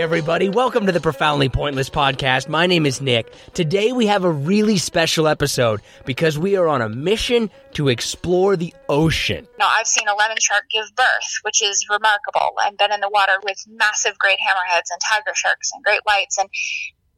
[0.00, 0.48] everybody.
[0.48, 2.48] Welcome to the Profoundly Pointless podcast.
[2.48, 3.34] My name is Nick.
[3.52, 8.56] Today we have a really special episode because we are on a mission to explore
[8.56, 9.46] the ocean.
[9.58, 12.52] Now, I've seen a lemon shark give birth, which is remarkable.
[12.62, 16.38] I've been in the water with massive great hammerheads and tiger sharks and great whites,
[16.38, 16.48] and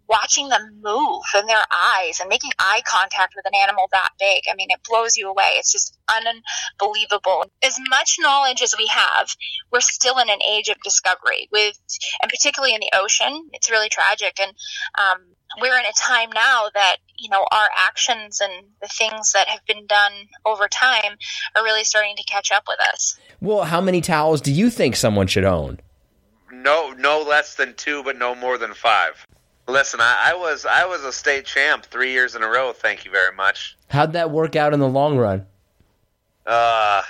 [0.08, 4.42] watching them move in their eyes and making eye contact with an animal that big.
[4.50, 5.50] I mean, it blows you away.
[5.54, 7.44] It's just unbelievable.
[7.62, 9.28] As much knowledge as we have,
[9.70, 11.78] we're still in an age of discovery with,
[12.20, 14.38] and particularly in the ocean, it's really tragic.
[14.40, 14.52] And,
[14.98, 15.18] um,
[15.60, 19.64] we're in a time now that you know our actions and the things that have
[19.66, 20.12] been done
[20.46, 21.16] over time
[21.54, 23.18] are really starting to catch up with us.
[23.40, 25.80] Well, how many towels do you think someone should own?
[26.50, 29.26] No, no less than two, but no more than five.
[29.68, 32.72] Listen, I, I was I was a state champ three years in a row.
[32.72, 33.76] Thank you very much.
[33.88, 35.46] How'd that work out in the long run?
[36.46, 37.02] Uh,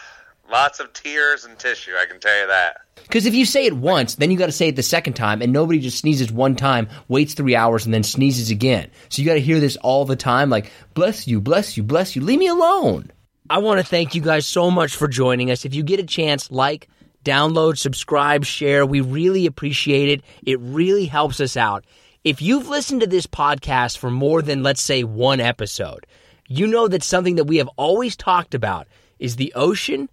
[0.50, 1.92] lots of tears and tissue.
[2.00, 2.82] I can tell you that.
[3.02, 5.42] Because if you say it once, then you got to say it the second time,
[5.42, 8.90] and nobody just sneezes one time, waits three hours, and then sneezes again.
[9.08, 12.14] So you got to hear this all the time, like "bless you, bless you, bless
[12.14, 13.10] you." Leave me alone.
[13.50, 15.64] I want to thank you guys so much for joining us.
[15.64, 16.88] If you get a chance, like,
[17.24, 18.86] download, subscribe, share.
[18.86, 20.22] We really appreciate it.
[20.46, 21.84] It really helps us out.
[22.24, 26.06] If you've listened to this podcast for more than, let's say, one episode,
[26.46, 28.86] you know that something that we have always talked about
[29.18, 30.08] is the ocean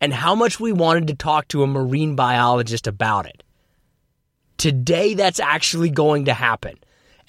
[0.00, 3.44] and how much we wanted to talk to a marine biologist about it.
[4.56, 6.78] Today, that's actually going to happen.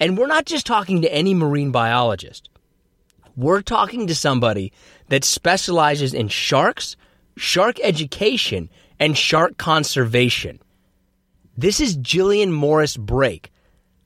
[0.00, 2.48] And we're not just talking to any marine biologist.
[3.36, 4.72] We're talking to somebody
[5.10, 6.96] that specializes in sharks,
[7.36, 10.58] shark education, and shark conservation.
[11.56, 13.52] This is Jillian Morris Brake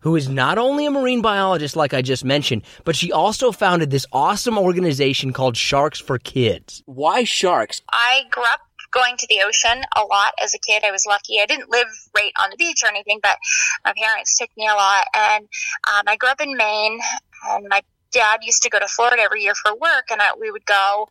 [0.01, 3.91] who is not only a marine biologist, like I just mentioned, but she also founded
[3.91, 6.83] this awesome organization called Sharks for Kids.
[6.87, 7.83] Why sharks?
[7.91, 8.61] I grew up
[8.91, 10.83] going to the ocean a lot as a kid.
[10.85, 11.41] I was lucky.
[11.41, 13.37] I didn't live right on the beach or anything, but
[13.85, 15.05] my parents took me a lot.
[15.15, 15.45] And
[15.87, 16.99] um, I grew up in Maine,
[17.51, 17.83] and my
[18.13, 21.07] dad used to go to Florida every year for work, and I, we would go.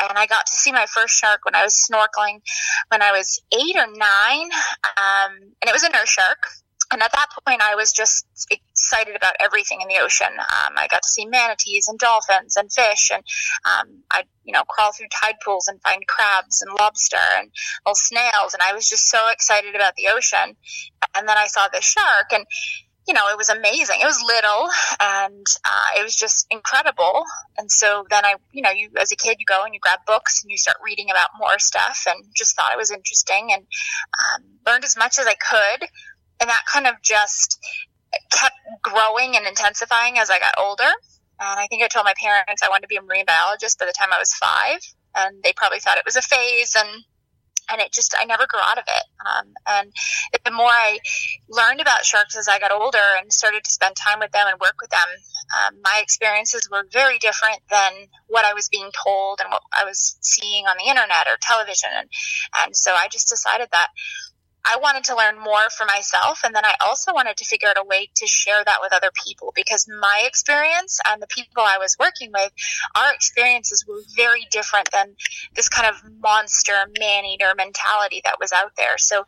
[0.00, 2.40] And I got to see my first shark when I was snorkeling
[2.88, 4.50] when I was eight or nine,
[4.96, 6.38] um, and it was a nurse shark
[6.90, 10.28] and at that point, I was just excited about everything in the ocean.
[10.28, 13.22] Um, I got to see manatees and dolphins and fish, and
[13.64, 17.50] um, I'd you know crawl through tide pools and find crabs and lobster and
[17.84, 20.56] little snails, and I was just so excited about the ocean.
[21.14, 22.46] And then I saw this shark, and
[23.06, 24.00] you know, it was amazing.
[24.02, 24.68] It was little
[25.00, 27.24] and uh, it was just incredible.
[27.56, 30.00] And so then I, you know, you as a kid, you go and you grab
[30.06, 33.62] books and you start reading about more stuff and just thought it was interesting and
[33.62, 35.88] um, learned as much as I could
[36.40, 37.58] and that kind of just
[38.30, 40.90] kept growing and intensifying as I got older.
[41.40, 43.86] And I think I told my parents I wanted to be a marine biologist by
[43.86, 44.80] the time I was five,
[45.14, 47.04] and they probably thought it was a phase, and
[47.70, 49.04] and it just I never grew out of it.
[49.24, 49.92] Um, and
[50.44, 50.98] the more I
[51.48, 54.58] learned about sharks as I got older and started to spend time with them and
[54.60, 55.08] work with them,
[55.54, 59.84] um, my experiences were very different than what I was being told and what I
[59.84, 61.90] was seeing on the internet or television.
[61.94, 62.08] And
[62.64, 63.88] and so I just decided that
[64.64, 66.40] I wanted to learn more for myself.
[66.44, 69.10] And then I also wanted to figure out a way to share that with other
[69.26, 72.52] people because my experience and the people I was working with,
[72.94, 75.16] our experiences were very different than
[75.54, 78.98] this kind of monster man eater mentality that was out there.
[78.98, 79.24] So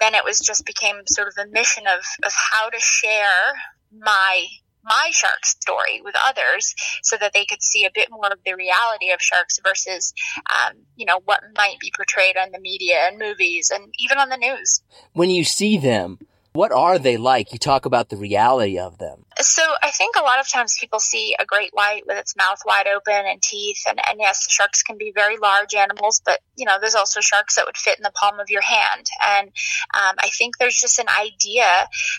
[0.00, 3.54] then it was just became sort of a mission of, of how to share
[3.98, 4.46] my
[4.86, 8.54] my shark story with others so that they could see a bit more of the
[8.54, 10.14] reality of sharks versus,
[10.50, 14.28] um, you know, what might be portrayed on the media and movies and even on
[14.28, 14.82] the news.
[15.12, 16.18] When you see them,
[16.56, 17.52] what are they like?
[17.52, 19.26] You talk about the reality of them.
[19.38, 22.62] So I think a lot of times people see a great white with its mouth
[22.64, 26.64] wide open and teeth, and, and yes, sharks can be very large animals, but you
[26.64, 29.06] know, there's also sharks that would fit in the palm of your hand.
[29.22, 31.66] And um, I think there's just an idea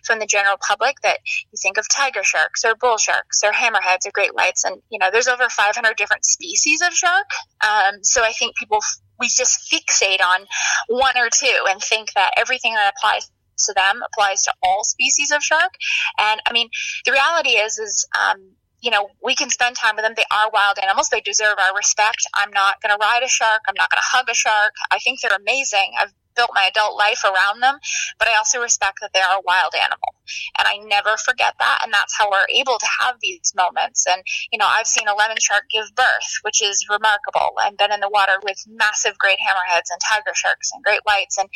[0.04, 1.20] from the general public that
[1.52, 5.00] you think of tiger sharks or bull sharks or hammerheads or great whites, and you
[5.00, 7.26] know, there's over 500 different species of shark.
[7.64, 8.80] Um, so I think people
[9.20, 10.46] we just fixate on
[10.88, 13.32] one or two and think that everything that applies
[13.66, 15.74] to them applies to all species of shark.
[16.20, 16.70] And I mean,
[17.06, 18.52] the reality is, is, um,
[18.82, 20.14] you know, we can spend time with them.
[20.16, 21.10] They are wild animals.
[21.10, 22.22] They deserve our respect.
[22.34, 23.62] I'm not going to ride a shark.
[23.68, 24.74] I'm not going to hug a shark.
[24.92, 25.94] I think they're amazing.
[26.00, 27.80] I've built my adult life around them,
[28.20, 30.14] but I also respect that they are a wild animal.
[30.58, 31.80] And I never forget that.
[31.84, 34.06] And that's how we're able to have these moments.
[34.08, 34.22] And,
[34.52, 37.58] you know, I've seen a lemon shark give birth, which is remarkable.
[37.60, 41.38] I've been in the water with massive great hammerheads and tiger sharks and great whites.
[41.38, 41.50] And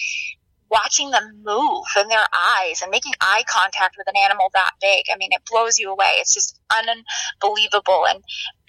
[0.71, 5.05] watching them move in their eyes and making eye contact with an animal that big.
[5.13, 6.13] I mean, it blows you away.
[6.19, 8.05] It's just unbelievable.
[8.07, 8.23] And,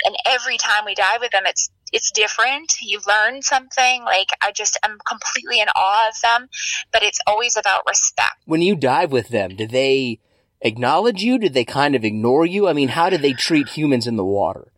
[0.05, 2.73] and every time we dive with them, it's, it's different.
[2.83, 4.03] You learn something.
[4.05, 6.49] Like I just am completely in awe of them,
[6.93, 8.35] but it's always about respect.
[8.47, 10.19] When you dive with them, do they
[10.61, 11.39] acknowledge you?
[11.39, 12.67] Do they kind of ignore you?
[12.69, 14.73] I mean, how do they treat humans in the water?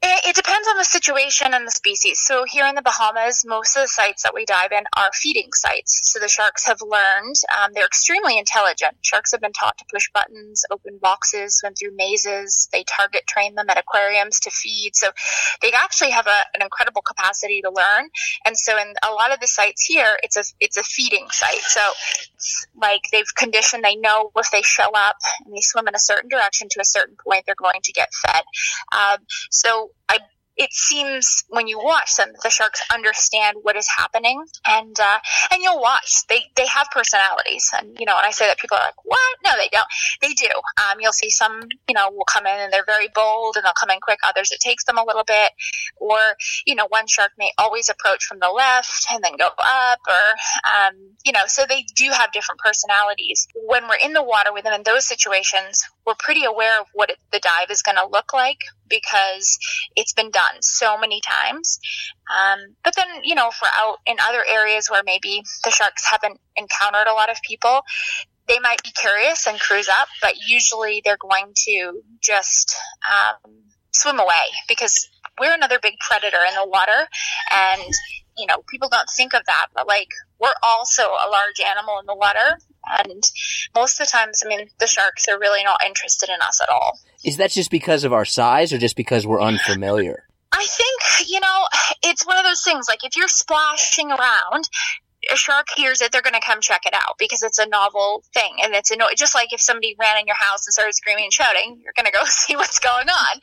[0.00, 2.20] It, it, depends on the situation and the species.
[2.22, 5.48] So here in the Bahamas, most of the sites that we dive in are feeding
[5.52, 6.12] sites.
[6.12, 8.94] So the sharks have learned, um, they're extremely intelligent.
[9.02, 12.68] Sharks have been taught to push buttons, open boxes, swim through mazes.
[12.72, 14.94] They target train them at aquariums to feed.
[14.94, 15.08] So
[15.62, 18.08] they actually have a, an incredible capacity to learn.
[18.46, 21.62] And so in a lot of the sites here, it's a, it's a feeding site.
[21.62, 21.80] So
[22.80, 26.28] like they've conditioned, they know if they show up and they swim in a certain
[26.28, 28.42] direction to a certain point, they're going to get fed.
[28.92, 29.18] Um,
[29.50, 30.18] so I
[30.58, 35.18] it seems when you watch them the sharks understand what is happening and uh,
[35.52, 36.26] and you'll watch.
[36.28, 39.36] They they have personalities and you know when i say that people are like what?
[39.44, 39.86] No they don't.
[40.20, 40.50] They do.
[40.78, 43.72] Um, you'll see some you know will come in and they're very bold and they'll
[43.78, 44.18] come in quick.
[44.24, 45.52] Others it takes them a little bit.
[45.98, 46.18] Or
[46.66, 50.24] you know one shark may always approach from the left and then go up or
[50.68, 50.94] um,
[51.24, 53.46] you know so they do have different personalities.
[53.54, 57.10] When we're in the water with them in those situations we're pretty aware of what
[57.10, 58.58] it, the dive is going to look like
[58.88, 59.58] because
[59.96, 61.80] it's been done so many times.
[62.30, 66.38] Um, but then, you know, we're out in other areas where maybe the sharks haven't
[66.56, 67.82] encountered a lot of people,
[68.48, 72.74] they might be curious and cruise up, but usually they're going to just
[73.06, 73.52] um,
[73.92, 75.08] swim away because
[75.38, 77.08] we're another big predator in the water.
[77.52, 77.92] And,
[78.36, 80.08] you know, people don't think of that, but like
[80.40, 82.58] we're also a large animal in the water.
[82.98, 83.22] And
[83.74, 86.68] most of the times, I mean, the sharks are really not interested in us at
[86.68, 86.98] all.
[87.24, 90.24] Is that just because of our size or just because we're unfamiliar?
[90.52, 91.66] I think, you know,
[92.02, 94.68] it's one of those things like if you're splashing around,
[95.32, 98.24] a shark hears it, they're going to come check it out because it's a novel
[98.32, 98.56] thing.
[98.62, 101.24] And it's a no, just like if somebody ran in your house and started screaming
[101.24, 103.40] and shouting, you're going to go see what's going on.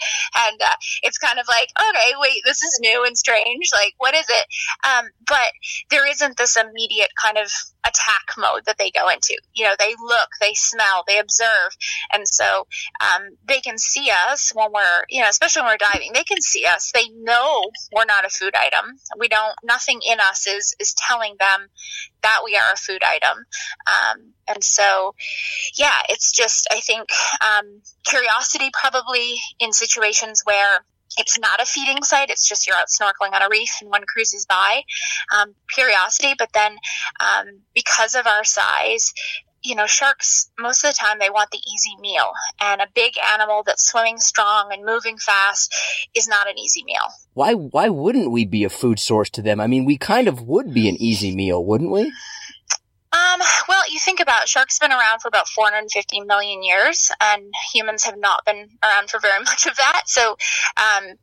[0.50, 3.70] And uh, it's kind of like, okay, wait, this is new and strange.
[3.74, 4.46] Like, what is it?
[4.88, 5.52] Um, but
[5.90, 7.52] there isn't this immediate kind of
[7.86, 9.38] attack mode that they go into.
[9.54, 11.72] You know, they look, they smell, they observe.
[12.12, 12.68] And so
[13.00, 16.42] um, they can see us when we're, you know, especially when we're diving, they can
[16.42, 16.92] see us.
[16.94, 17.64] They know
[17.96, 18.98] we're not a food item.
[19.20, 21.68] We don't, nothing in us is, is telling them
[22.22, 23.46] that we are a food item.
[23.88, 25.16] Um, and so,
[25.78, 27.10] yeah, it's just, I think,
[27.42, 30.86] um, curiosity probably in situations where
[31.18, 32.30] it's not a feeding site.
[32.30, 34.82] It's just you're out snorkeling on a reef and one cruises by.
[35.36, 36.78] Um, curiosity, but then
[37.20, 39.14] um, because of our size,
[39.66, 42.32] you know, sharks, most of the time they want the easy meal.
[42.62, 45.74] And a big animal that's swimming strong and moving fast
[46.14, 47.08] is not an easy meal.
[47.34, 49.60] Why, why wouldn't we be a food source to them?
[49.60, 52.12] I mean, we kind of would be an easy meal, wouldn't we?
[53.16, 53.40] Um,
[53.70, 57.54] well, you think about it, sharks have been around for about 450 million years, and
[57.74, 60.04] humans have not been around for very much of that.
[60.08, 60.36] So
[60.76, 61.16] um,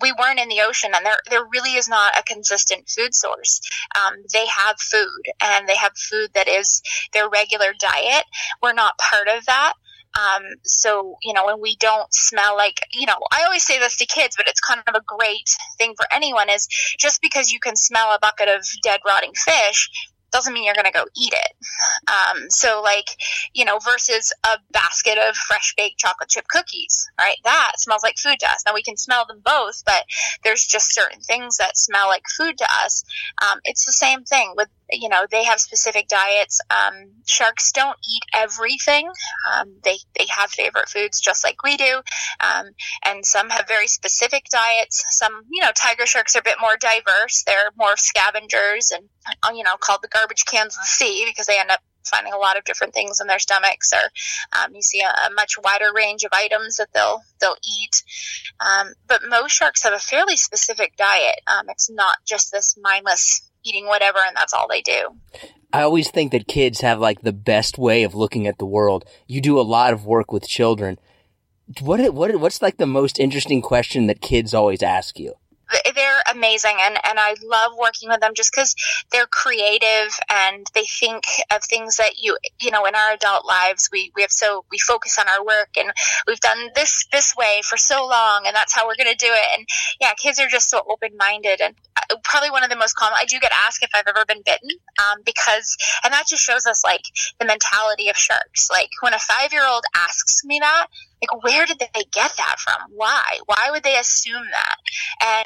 [0.00, 3.60] we weren't in the ocean, and there there really is not a consistent food source.
[3.94, 6.82] Um, they have food, and they have food that is
[7.12, 8.24] their regular diet.
[8.60, 9.74] We're not part of that.
[10.16, 13.98] Um, so, you know, when we don't smell like, you know, I always say this
[13.98, 16.66] to kids, but it's kind of a great thing for anyone is
[16.98, 19.90] just because you can smell a bucket of dead rotting fish
[20.32, 21.56] doesn't mean you're going to go eat it.
[22.08, 23.08] Um, so, like,
[23.54, 27.36] you know, versus a basket of fresh baked chocolate chip cookies, right?
[27.44, 28.62] That smells like food to us.
[28.66, 30.04] Now, we can smell them both, but
[30.44, 33.04] there's just certain things that smell like food to us.
[33.42, 36.60] Um, it's the same thing with you know they have specific diets.
[36.70, 39.08] Um, sharks don't eat everything.
[39.52, 42.02] Um, they they have favorite foods just like we do.
[42.40, 42.66] Um,
[43.04, 45.04] and some have very specific diets.
[45.10, 47.42] Some you know tiger sharks are a bit more diverse.
[47.46, 49.08] They're more scavengers and
[49.42, 52.32] uh, you know called the garbage cans of the sea because they end up finding
[52.32, 54.10] a lot of different things in their stomachs or
[54.56, 58.02] um, you see a, a, much wider range of items that they'll they'll eat.
[58.60, 61.40] Um, but most sharks have a fairly specific diet.
[61.46, 65.16] Um, it's not just this mindless eating whatever and that's all they do.
[65.72, 69.04] I always think that kids have like the best way of looking at the world.
[69.26, 70.98] You do a lot of work with children.
[71.80, 75.34] What what what's like the most interesting question that kids always ask you?
[75.94, 78.74] They're amazing and, and I love working with them just because
[79.10, 83.88] they're creative and they think of things that you you know in our adult lives
[83.92, 85.90] we, we have so we focus on our work and
[86.26, 89.30] we've done this this way for so long and that's how we're going to do
[89.30, 89.58] it.
[89.58, 89.66] And
[90.00, 93.16] yeah kids are just so open minded and uh, probably one of the most common
[93.18, 96.66] I do get asked if I've ever been bitten um, because and that just shows
[96.66, 97.02] us like
[97.38, 98.68] the mentality of sharks.
[98.70, 100.86] Like when a five year old asks me that
[101.22, 102.90] like where did they get that from?
[102.94, 103.38] Why?
[103.46, 104.76] Why would they assume that?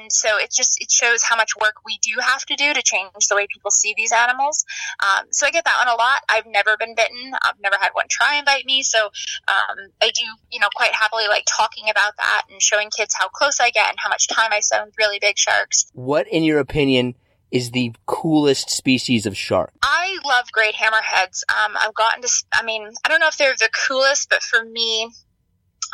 [0.00, 2.82] And so it just it shows how much work we do have to do to
[2.82, 4.64] change the way people see these animals.
[5.00, 6.22] Um, so i get that one a lot.
[6.28, 7.32] I've never been bitten.
[7.42, 8.82] I've never had one try and bite me.
[8.82, 13.14] So um, i do you know quite happily like talking about that and showing kids
[13.18, 15.90] how close i get and how much time i spend with really big sharks.
[15.94, 17.14] What in your opinion
[17.50, 19.72] is the coolest species of shark?
[19.82, 21.42] I love great hammerheads.
[21.50, 24.64] Um, I've gotten to, I mean, I don't know if they're the coolest, but for
[24.64, 25.10] me,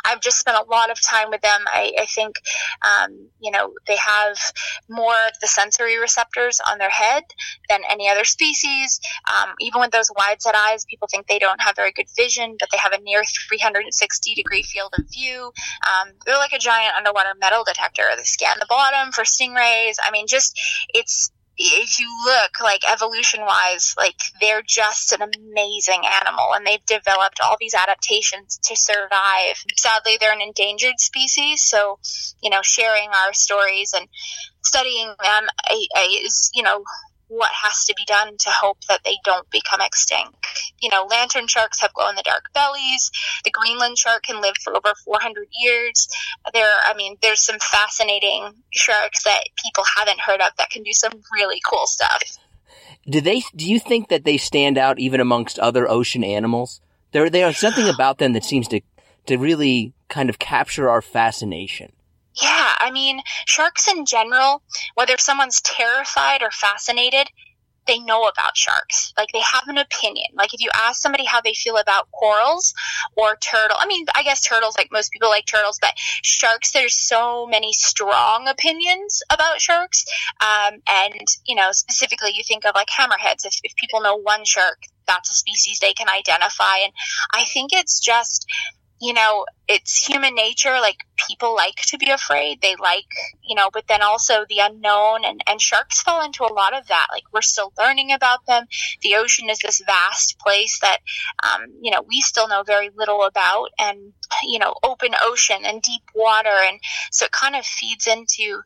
[0.07, 1.65] I've just spent a lot of time with them.
[1.67, 2.35] I, I think,
[2.81, 4.37] um, you know, they have
[4.89, 7.23] more of the sensory receptors on their head
[7.69, 8.99] than any other species.
[9.27, 12.55] Um, even with those wide set eyes, people think they don't have very good vision,
[12.59, 15.51] but they have a near 360 degree field of view.
[15.87, 18.03] Um, they're like a giant underwater metal detector.
[18.15, 19.95] They scan the bottom for stingrays.
[20.03, 20.59] I mean, just,
[20.93, 26.85] it's, if you look like evolution wise, like they're just an amazing animal and they've
[26.85, 29.63] developed all these adaptations to survive.
[29.77, 31.63] Sadly, they're an endangered species.
[31.63, 31.99] So,
[32.41, 34.07] you know, sharing our stories and
[34.61, 35.47] studying them
[36.05, 36.83] is, you know,
[37.27, 40.45] what has to be done to hope that they don't become extinct.
[40.79, 43.11] You know, lantern sharks have glow in the dark bellies.
[43.43, 46.07] The Greenland shark can live for over 400 years.
[46.53, 50.93] There, I mean, there's some fascinating sharks that people haven't heard of that can do
[50.93, 52.21] some really cool stuff.
[53.09, 53.43] Do they?
[53.55, 56.81] Do you think that they stand out even amongst other ocean animals?
[57.13, 58.81] There, there's something about them that seems to
[59.27, 61.91] to really kind of capture our fascination.
[62.41, 64.61] Yeah, I mean, sharks in general,
[64.93, 67.29] whether someone's terrified or fascinated,
[67.87, 69.13] they know about sharks.
[69.17, 70.27] Like they have an opinion.
[70.35, 72.73] Like if you ask somebody how they feel about corals
[73.15, 76.95] or turtle, I mean, I guess turtles, like most people like turtles, but sharks, there's
[76.95, 80.05] so many strong opinions about sharks.
[80.41, 83.45] Um, and, you know, specifically you think of like hammerheads.
[83.45, 86.79] If, if people know one shark, that's a species they can identify.
[86.83, 86.91] And
[87.33, 88.45] I think it's just,
[88.99, 90.79] you know, it's human nature.
[90.81, 92.61] Like people like to be afraid.
[92.61, 93.05] They like,
[93.43, 96.87] you know, but then also the unknown and, and sharks fall into a lot of
[96.87, 97.07] that.
[97.11, 98.65] Like we're still learning about them.
[99.01, 100.99] The ocean is this vast place that,
[101.43, 104.13] um, you know, we still know very little about and,
[104.43, 106.49] you know, open ocean and deep water.
[106.49, 106.79] And
[107.11, 108.61] so it kind of feeds into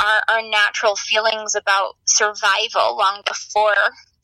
[0.00, 3.74] our, our natural feelings about survival long before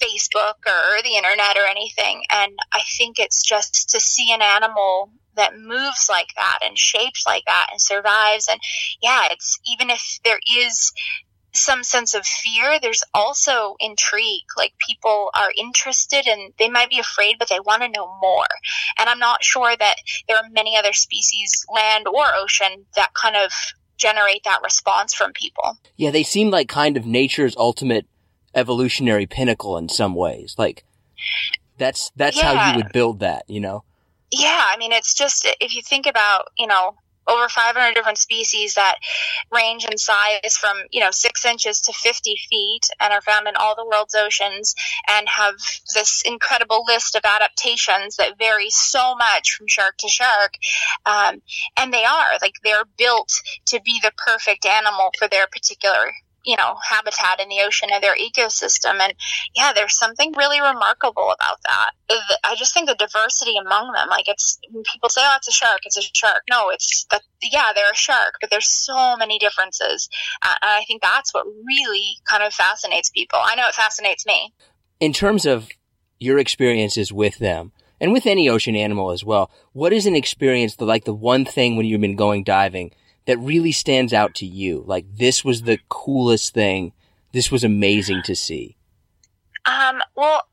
[0.00, 2.22] Facebook or the internet or anything.
[2.30, 7.24] And I think it's just to see an animal that moves like that and shapes
[7.26, 8.48] like that and survives.
[8.50, 8.60] And
[9.00, 10.92] yeah, it's even if there is
[11.54, 14.44] some sense of fear, there's also intrigue.
[14.56, 18.46] Like people are interested and they might be afraid, but they want to know more.
[18.98, 23.36] And I'm not sure that there are many other species, land or ocean, that kind
[23.36, 23.52] of
[23.96, 25.78] generate that response from people.
[25.96, 28.06] Yeah, they seem like kind of nature's ultimate
[28.58, 30.54] evolutionary pinnacle in some ways.
[30.58, 30.84] Like
[31.78, 32.54] that's that's yeah.
[32.54, 33.84] how you would build that, you know?
[34.30, 36.96] Yeah, I mean, it's just if you think about, you know,
[37.28, 38.96] over 500 different species that
[39.52, 43.54] range in size from, you know, six inches to 50 feet and are found in
[43.56, 44.74] all the world's oceans
[45.08, 45.54] and have
[45.94, 50.54] this incredible list of adaptations that vary so much from shark to shark.
[51.04, 51.42] Um,
[51.76, 53.30] and they are, like, they're built
[53.66, 56.12] to be the perfect animal for their particular
[56.48, 58.98] you know habitat in the ocean and their ecosystem.
[59.00, 59.12] And
[59.54, 61.90] yeah there's something really remarkable about that.
[62.42, 64.58] I just think the diversity among them like it's
[64.92, 66.42] people say oh it's a shark it's a shark.
[66.50, 70.08] No it's that yeah they're a shark but there's so many differences.
[70.42, 73.38] Uh, and i think that's what really kind of fascinates people.
[73.42, 74.54] I know it fascinates me.
[75.00, 75.68] In terms of
[76.18, 80.80] your experiences with them and with any ocean animal as well what is an experience
[80.80, 82.90] like the one thing when you've been going diving
[83.28, 84.82] that really stands out to you?
[84.86, 86.92] Like this was the coolest thing.
[87.32, 88.78] This was amazing to see.
[89.66, 90.44] Um, well,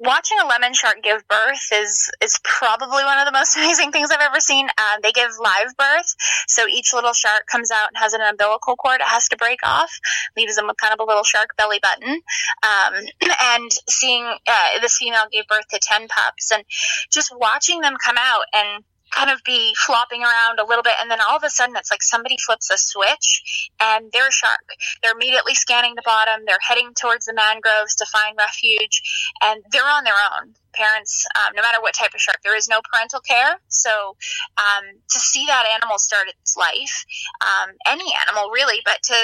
[0.00, 4.10] watching a lemon shark give birth is is probably one of the most amazing things
[4.10, 4.66] I've ever seen.
[4.66, 6.16] Um, they give live birth,
[6.48, 9.60] so each little shark comes out and has an umbilical cord it has to break
[9.62, 9.96] off,
[10.36, 12.20] leaves them with kind of a little shark belly button.
[12.64, 12.94] Um,
[13.40, 16.64] and seeing uh, this female gave birth to ten pups, and
[17.08, 18.82] just watching them come out and
[19.14, 21.90] kind of be flopping around a little bit and then all of a sudden it's
[21.90, 24.74] like somebody flips a switch and they're a shark.
[25.02, 26.44] They're immediately scanning the bottom.
[26.46, 29.02] They're heading towards the mangroves to find refuge
[29.42, 30.54] and they're on their own.
[30.72, 33.60] Parents um, no matter what type of shark there is no parental care.
[33.68, 34.16] So
[34.58, 37.04] um, to see that animal start its life
[37.40, 39.14] um, any animal really but to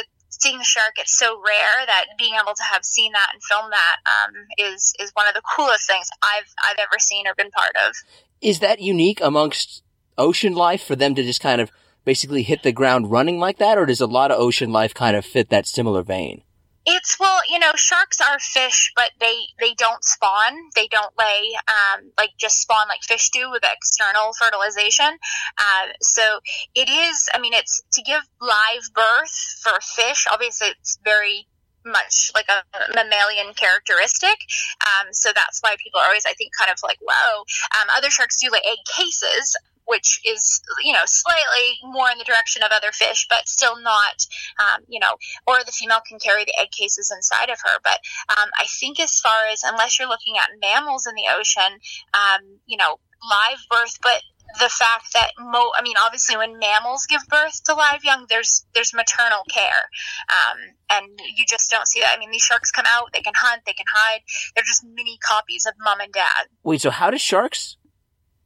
[0.40, 3.70] seeing the shark it's so rare that being able to have seen that and film
[3.70, 7.50] that um, is is one of the coolest things I've I've ever seen or been
[7.50, 7.94] part of.
[8.40, 9.82] Is that unique amongst
[10.16, 11.70] ocean life for them to just kind of
[12.04, 15.16] basically hit the ground running like that, or does a lot of ocean life kind
[15.16, 16.42] of fit that similar vein?
[16.86, 20.52] It's well, you know, sharks are fish, but they they don't spawn.
[20.74, 25.18] They don't lay um, like just spawn like fish do with external fertilization.
[25.58, 26.40] Uh, so
[26.74, 27.28] it is.
[27.34, 30.26] I mean, it's to give live birth for fish.
[30.30, 31.46] Obviously, it's very
[31.84, 32.62] much like a
[32.94, 34.36] mammalian characteristic.
[34.80, 37.44] Um, so that's why people are always, I think, kind of like, whoa.
[37.80, 39.56] Um, other sharks do lay egg cases,
[39.86, 44.26] which is, you know, slightly more in the direction of other fish, but still not,
[44.58, 47.80] um, you know, or the female can carry the egg cases inside of her.
[47.82, 51.80] But um, I think as far as, unless you're looking at mammals in the ocean,
[52.14, 54.22] um, you know, live birth, but
[54.58, 58.64] the fact that mo I mean obviously when mammals give birth to live young there's
[58.74, 59.88] there's maternal care.
[60.28, 60.58] Um,
[60.90, 62.14] and you just don't see that.
[62.16, 64.20] I mean these sharks come out they can hunt they can hide.
[64.54, 66.46] They're just mini copies of mom and dad.
[66.62, 67.76] Wait so how do sharks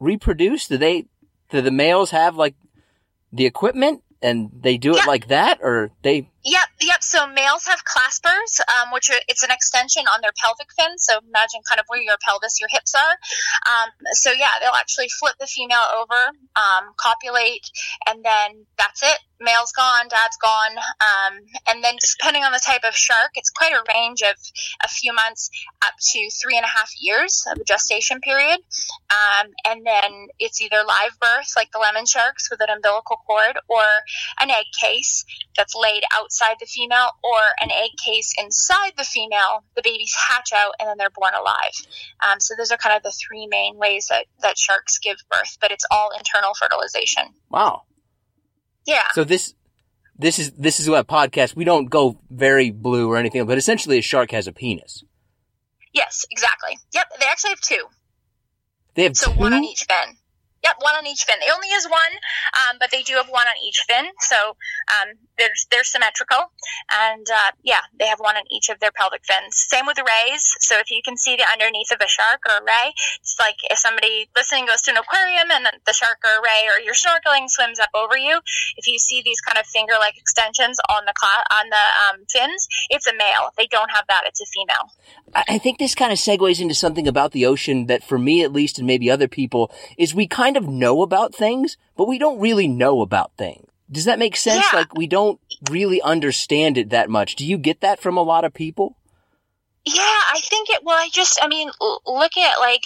[0.01, 0.69] reproduce?
[0.69, 1.07] Do they
[1.51, 2.55] do the males have like
[3.33, 5.07] the equipment and they do it yeah.
[5.07, 7.03] like that or they Yep, yep.
[7.03, 10.99] So males have claspers, um, which are, it's an extension on their pelvic fin.
[10.99, 13.17] So imagine kind of where your pelvis, your hips are.
[13.65, 17.71] Um, so yeah, they'll actually flip the female over, um, copulate,
[18.07, 19.19] and then that's it.
[19.41, 23.73] Male's gone, dad's gone, um, and then depending on the type of shark, it's quite
[23.73, 24.37] a range of
[24.83, 25.51] a few months
[25.83, 28.61] up to three and a half years of a gestation period,
[29.11, 33.59] um, and then it's either live birth like the lemon sharks with an umbilical cord,
[33.69, 33.83] or
[34.41, 35.25] an egg case
[35.57, 40.15] that's laid out outside the female or an egg case inside the female, the babies
[40.29, 41.73] hatch out and then they're born alive.
[42.21, 45.57] Um, so those are kind of the three main ways that, that sharks give birth,
[45.61, 47.25] but it's all internal fertilization.
[47.51, 47.83] Wow.
[48.87, 49.05] Yeah.
[49.13, 49.55] So this
[50.17, 53.99] this is this is what podcast we don't go very blue or anything, but essentially
[53.99, 55.03] a shark has a penis.
[55.93, 56.79] Yes, exactly.
[56.93, 57.85] Yep, they actually have two.
[58.95, 59.39] They have so two?
[59.39, 60.17] one on each fin.
[60.65, 61.37] Yep, one on each fin.
[61.41, 62.15] They only use one,
[62.57, 64.07] um, but they do have one on each fin.
[64.21, 64.57] So
[64.89, 66.51] um, they're they're symmetrical,
[66.91, 69.67] and uh, yeah, they have one on each of their pelvic fins.
[69.69, 70.43] Same with rays.
[70.61, 73.57] So if you can see the underneath of a shark or a ray, it's like
[73.69, 77.49] if somebody listening goes to an aquarium and the shark or ray or you're snorkeling
[77.49, 78.41] swims up over you.
[78.77, 82.69] If you see these kind of finger-like extensions on the cl- on the um, fins,
[82.91, 83.49] it's a male.
[83.51, 84.91] If they don't have that, it's a female.
[85.35, 88.53] I think this kind of segues into something about the ocean that, for me at
[88.53, 92.41] least, and maybe other people, is we kind of know about things, but we don't
[92.41, 93.67] really know about things.
[93.91, 94.65] Does that make sense?
[94.73, 94.79] Yeah.
[94.79, 97.37] Like we don't really understand it that much.
[97.37, 98.97] Do you get that from a lot of people?
[99.87, 101.71] Yeah, I think it, well, I just, I mean,
[102.07, 102.81] look at like,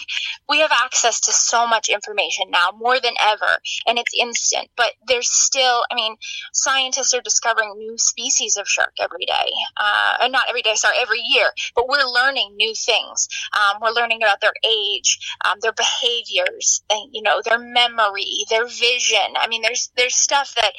[0.48, 4.94] we have access to so much information now, more than ever, and it's instant, but
[5.06, 6.16] there's still, I mean,
[6.52, 9.48] scientists are discovering new species of shark every day.
[9.76, 13.28] Uh, not every day, sorry, every year, but we're learning new things.
[13.52, 18.66] Um, we're learning about their age, um, their behaviors, and, you know, their memory, their
[18.66, 19.36] vision.
[19.36, 20.72] I mean, there's, there's stuff that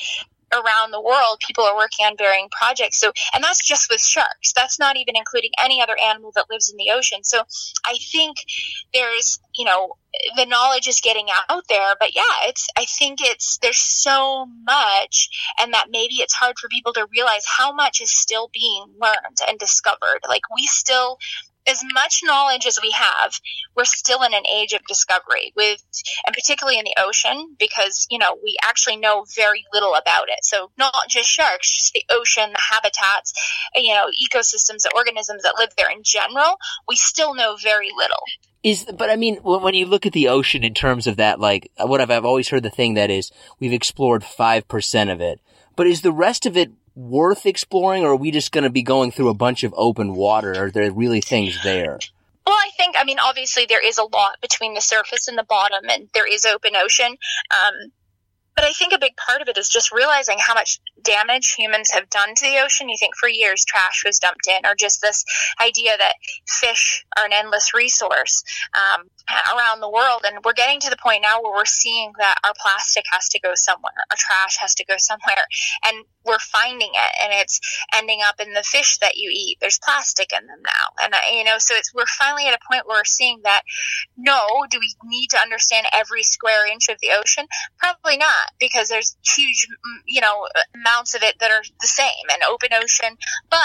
[0.54, 3.00] around the world, people are working on varying projects.
[3.00, 4.54] So, and that's just with sharks.
[4.56, 7.24] That's not even including any other animal that lives in the ocean.
[7.24, 7.44] So,
[7.86, 8.38] I think
[8.94, 9.96] there's, you know,
[10.36, 15.30] the knowledge is getting out there, but yeah, it's, I think it's, there's so much
[15.60, 19.38] and that maybe it's hard for people to realize how much is still being learned
[19.48, 20.22] and discovered.
[20.28, 21.20] Like we still,
[21.70, 23.40] as much knowledge as we have,
[23.76, 25.82] we're still in an age of discovery with,
[26.26, 30.40] and particularly in the ocean, because, you know, we actually know very little about it.
[30.42, 33.34] So not just sharks, just the ocean, the habitats,
[33.76, 38.24] you know, ecosystems, the organisms that live there in general, we still know very little.
[38.62, 41.72] Is, but I mean, when you look at the ocean in terms of that, like,
[41.78, 45.40] what I've, I've always heard the thing that is, we've explored 5% of it.
[45.78, 48.84] But is the rest of it worth exploring, or are we just going to be
[48.84, 50.56] going through a bunch of open water?
[50.56, 52.00] Are there really things there?
[52.46, 55.44] Well, I think, I mean, obviously there is a lot between the surface and the
[55.44, 57.18] bottom, and there is open ocean.
[57.52, 57.92] Um,
[58.60, 61.92] but I think a big part of it is just realizing how much damage humans
[61.94, 62.90] have done to the ocean.
[62.90, 65.24] You think for years trash was dumped in, or just this
[65.62, 68.44] idea that fish are an endless resource
[68.76, 69.08] um,
[69.56, 70.24] around the world.
[70.28, 73.40] And we're getting to the point now where we're seeing that our plastic has to
[73.40, 75.46] go somewhere, our trash has to go somewhere.
[75.86, 77.62] And we're finding it and it's
[77.96, 79.58] ending up in the fish that you eat.
[79.62, 81.02] There's plastic in them now.
[81.02, 83.62] And, you know, so it's, we're finally at a point where we're seeing that
[84.18, 87.48] no, do we need to understand every square inch of the ocean?
[87.78, 89.68] Probably not because there's huge,
[90.08, 93.18] you know, amounts of it that are the same and open ocean,
[93.50, 93.60] but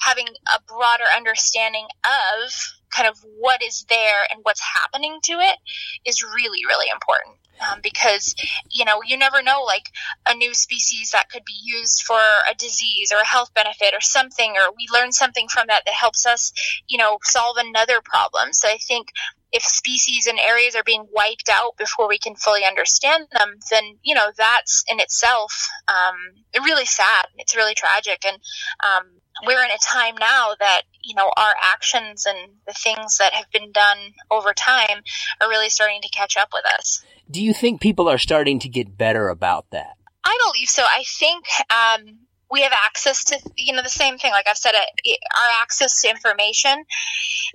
[0.00, 2.52] having a broader understanding of
[2.90, 5.56] kind of what is there and what's happening to it
[6.04, 7.36] is really, really important.
[7.70, 8.34] Um, because
[8.70, 9.84] you know you never know like
[10.26, 12.18] a new species that could be used for
[12.50, 15.94] a disease or a health benefit or something or we learn something from that that
[15.94, 16.52] helps us
[16.88, 19.08] you know solve another problem so i think
[19.52, 23.98] if species and areas are being wiped out before we can fully understand them, then
[24.02, 27.26] you know that's in itself um, really sad.
[27.36, 28.38] It's really tragic, and
[28.82, 29.06] um,
[29.46, 33.50] we're in a time now that you know our actions and the things that have
[33.52, 33.98] been done
[34.30, 35.02] over time
[35.40, 37.04] are really starting to catch up with us.
[37.30, 39.96] Do you think people are starting to get better about that?
[40.24, 40.82] I believe so.
[40.84, 42.18] I think um,
[42.52, 44.30] we have access to you know the same thing.
[44.30, 46.84] Like i've said it, our access to information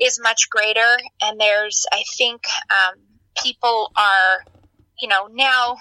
[0.01, 2.99] is much greater and there's i think um,
[3.41, 4.43] people are
[4.99, 5.77] you know now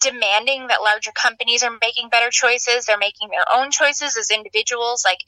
[0.00, 2.86] demanding that larger companies are making better choices.
[2.86, 5.18] They're making their own choices as individuals like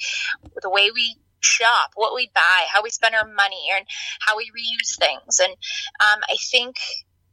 [0.63, 3.85] the way we shop what we buy how we spend our money and
[4.21, 5.41] how we reuse things.
[5.41, 6.77] And um, i think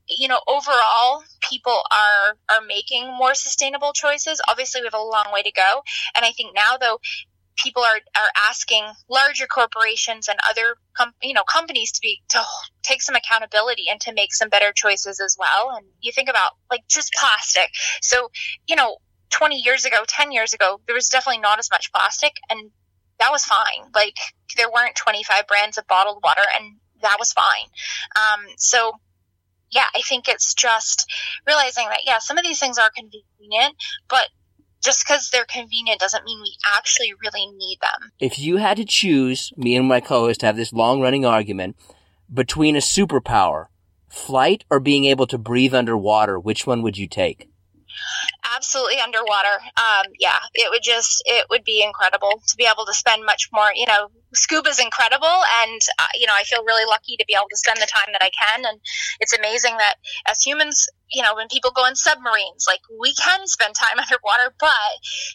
[0.09, 4.41] you know, overall, people are are making more sustainable choices.
[4.47, 5.83] Obviously, we have a long way to go,
[6.15, 6.99] and I think now, though,
[7.57, 12.41] people are are asking larger corporations and other com- you know companies to be to
[12.83, 15.71] take some accountability and to make some better choices as well.
[15.75, 17.69] And you think about like just plastic.
[18.01, 18.31] So,
[18.67, 18.97] you know,
[19.31, 22.71] 20 years ago, 10 years ago, there was definitely not as much plastic, and
[23.19, 23.91] that was fine.
[23.93, 24.15] Like
[24.57, 27.67] there weren't 25 brands of bottled water, and that was fine.
[28.15, 28.93] Um, so
[29.71, 31.09] yeah, I think it's just
[31.47, 33.75] realizing that, yeah, some of these things are convenient,
[34.09, 34.29] but
[34.83, 38.11] just because they're convenient doesn't mean we actually really need them.
[38.19, 41.75] If you had to choose, me and my co host have this long running argument
[42.33, 43.65] between a superpower,
[44.09, 47.48] flight, or being able to breathe underwater, which one would you take?
[48.43, 49.61] Absolutely underwater.
[49.77, 53.49] Um, yeah, it would just it would be incredible to be able to spend much
[53.51, 53.69] more.
[53.73, 57.35] You know, scuba is incredible, and uh, you know I feel really lucky to be
[57.35, 58.65] able to spend the time that I can.
[58.65, 58.79] And
[59.19, 59.95] it's amazing that
[60.27, 64.53] as humans, you know, when people go in submarines, like we can spend time underwater,
[64.59, 64.93] but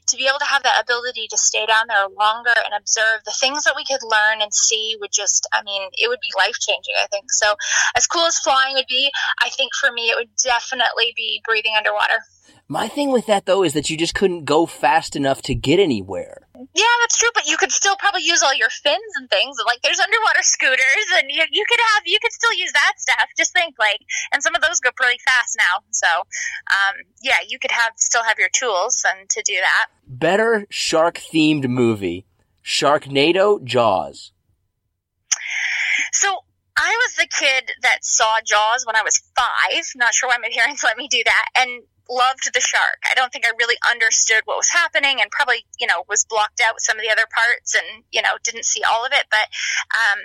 [0.09, 3.35] to be able to have that ability to stay down there longer and observe the
[3.41, 6.57] things that we could learn and see would just, I mean, it would be life
[6.61, 6.95] changing.
[7.01, 7.55] I think so.
[7.97, 11.75] As cool as flying would be, I think for me it would definitely be breathing
[11.77, 12.23] underwater.
[12.67, 15.79] My thing with that though is that you just couldn't go fast enough to get
[15.79, 16.49] anywhere.
[16.75, 19.57] Yeah, that's true, but you could still probably use all your fins and things.
[19.67, 23.29] Like there's underwater scooters, and you, you could have you could still use that stuff.
[23.37, 24.01] Just think, like,
[24.33, 25.85] and some of those go pretty fast now.
[25.91, 29.87] So, um, yeah, you could have still have your tools and to do that.
[30.07, 32.25] Better shark themed movie:
[32.65, 34.33] Sharknado, Jaws.
[36.13, 36.39] So
[36.77, 39.85] I was the kid that saw Jaws when I was five.
[39.97, 43.01] Not sure why my parents let me do that, and loved the shark.
[43.11, 46.61] I don't think I really understood what was happening and probably, you know, was blocked
[46.65, 49.25] out with some of the other parts and, you know, didn't see all of it.
[49.31, 49.49] But,
[49.93, 50.19] um,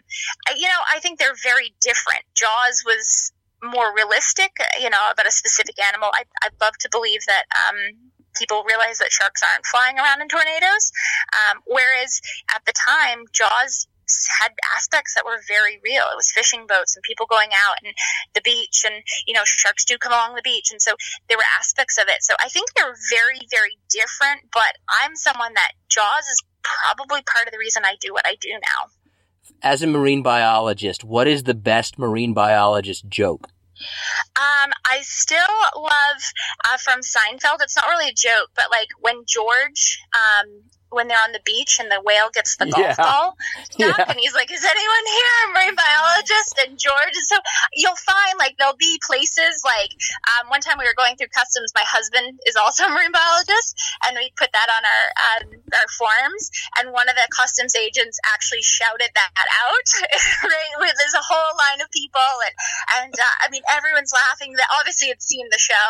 [0.58, 2.24] you know, I think they're very different.
[2.36, 3.32] Jaws was
[3.64, 6.10] more realistic, you know, about a specific animal.
[6.14, 7.76] I, I'd love to believe that, um,
[8.38, 10.94] people realize that sharks aren't flying around in tornadoes.
[11.34, 12.22] Um, whereas
[12.56, 13.89] at the time, Jaws
[14.40, 16.04] had aspects that were very real.
[16.12, 17.94] It was fishing boats and people going out and
[18.34, 20.72] the beach and, you know, sharks do come along the beach.
[20.72, 20.96] And so
[21.28, 22.22] there were aspects of it.
[22.24, 27.48] So I think they're very, very different, but I'm someone that Jaws is probably part
[27.48, 28.92] of the reason I do what I do now.
[29.62, 33.50] As a marine biologist, what is the best marine biologist joke?
[34.36, 35.40] Um, I still
[35.76, 36.22] love
[36.66, 37.62] uh, from Seinfeld.
[37.62, 41.78] It's not really a joke, but like when George um, when they're on the beach
[41.80, 42.96] and the whale gets the golf yeah.
[42.96, 43.38] ball
[43.72, 44.10] stuff yeah.
[44.10, 45.36] and he's like is anyone here?
[45.40, 47.38] A marine biologist and george so
[47.74, 49.92] you'll find like there'll be places like
[50.28, 53.78] um, one time we were going through customs my husband is also a marine biologist
[54.06, 58.20] and we put that on our um, our forms and one of the customs agents
[58.34, 59.88] actually shouted that out
[60.82, 62.56] right there's a whole line of people and
[63.04, 64.54] and uh, i mean everyone's laughing.
[64.58, 65.90] That obviously had seen the show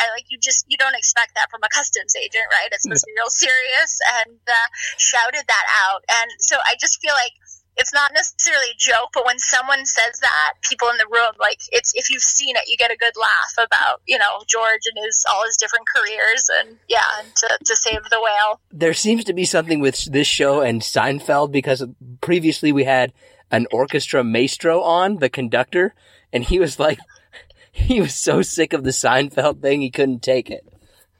[0.00, 2.68] and like you just you don't expect that from a customs agent right?
[2.72, 4.68] It's supposed to be real serious and uh,
[4.98, 6.04] shouted that out.
[6.10, 7.32] And so I just feel like
[7.76, 11.58] it's not necessarily a joke, but when someone says that, people in the room, like
[11.72, 15.04] it's if you've seen it, you get a good laugh about you know George and
[15.04, 18.60] his all his different careers, and yeah, and to, to save the whale.
[18.70, 21.84] There seems to be something with this show and Seinfeld because
[22.20, 23.12] previously we had
[23.50, 25.94] an orchestra maestro on the conductor,
[26.32, 26.98] and he was like,
[27.72, 30.66] he was so sick of the Seinfeld thing he couldn't take it.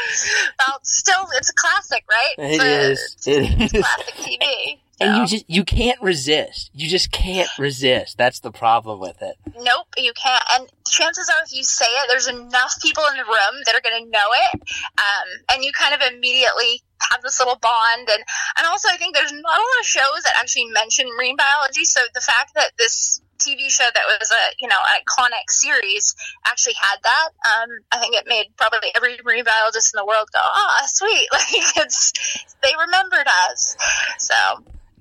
[0.60, 2.52] Well, still, it's a classic, right?
[2.52, 3.18] It is.
[3.26, 3.72] It is.
[3.72, 4.80] classic TV.
[5.02, 6.72] And you just you can't resist.
[6.74, 8.18] You just can't resist.
[8.18, 9.38] That's the problem with it.
[9.58, 10.44] Nope, you can't.
[10.52, 13.82] And chances are, if you say it, there's enough people in the room that are
[13.82, 14.62] going to know it,
[14.98, 18.10] um, and you kind of immediately have this little bond.
[18.12, 18.24] And
[18.58, 21.86] and also, I think there's not a lot of shows that actually mention marine biology.
[21.86, 26.16] So the fact that this TV show that was a you know an iconic series
[26.46, 27.30] actually had that.
[27.46, 31.28] Um, I think it made probably every marine biologist in the world go, "Oh, sweet!"
[31.34, 32.14] Like it's
[32.62, 33.76] they remembered us.
[34.18, 34.36] So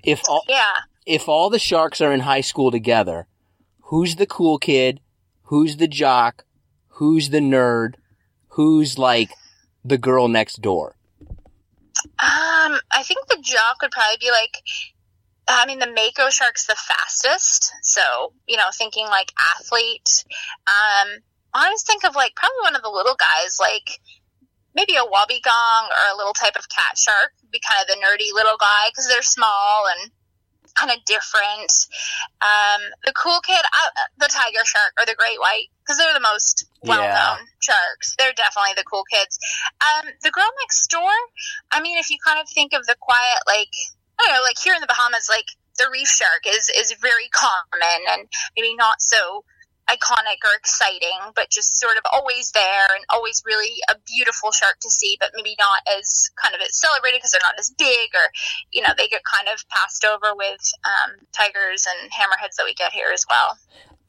[0.03, 3.27] if all yeah, if all the sharks are in high school together,
[3.83, 5.01] who's the cool kid?
[5.43, 6.45] Who's the jock?
[6.99, 7.95] Who's the nerd?
[8.49, 9.31] Who's like
[9.83, 10.95] the girl next door?
[12.19, 14.57] Um, I think the jock would probably be like,
[15.49, 17.73] I mean, the Mako shark's the fastest.
[17.81, 20.23] So, you know, thinking like athlete.
[20.67, 21.19] Um,
[21.53, 23.99] I always think of like probably one of the little guys, like
[24.75, 28.33] maybe a wobbegong or a little type of cat shark, be kind of the nerdy
[28.33, 30.11] little guy because they're small and
[30.77, 31.71] kind of different.
[32.41, 36.21] Um, the cool kid, uh, the tiger shark or the great white, because they're the
[36.21, 37.57] most well known yeah.
[37.59, 38.15] sharks.
[38.17, 39.39] They're definitely the cool kids.
[39.81, 41.11] Um, the girl next door,
[41.71, 43.73] I mean, if you kind of think of the quiet, like,
[44.19, 45.45] I don't know, like here in the Bahamas, like
[45.77, 48.27] the reef shark is, is very common and
[48.57, 49.45] maybe not so
[49.89, 54.77] iconic or exciting, but just sort of always there and always really a beautiful shark
[54.81, 58.29] to see, but maybe not as kind of celebrated because they're not as big or,
[58.71, 62.73] you know, they get kind of passed over with um, tigers and hammerheads that we
[62.75, 63.57] get here as well.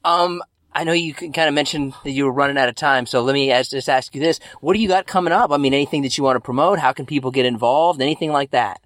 [0.03, 0.43] Um,
[0.73, 3.21] I know you can kind of mentioned that you were running out of time, so
[3.21, 5.51] let me just ask you this: What do you got coming up?
[5.51, 6.79] I mean, anything that you want to promote?
[6.79, 8.01] How can people get involved?
[8.01, 8.79] Anything like that?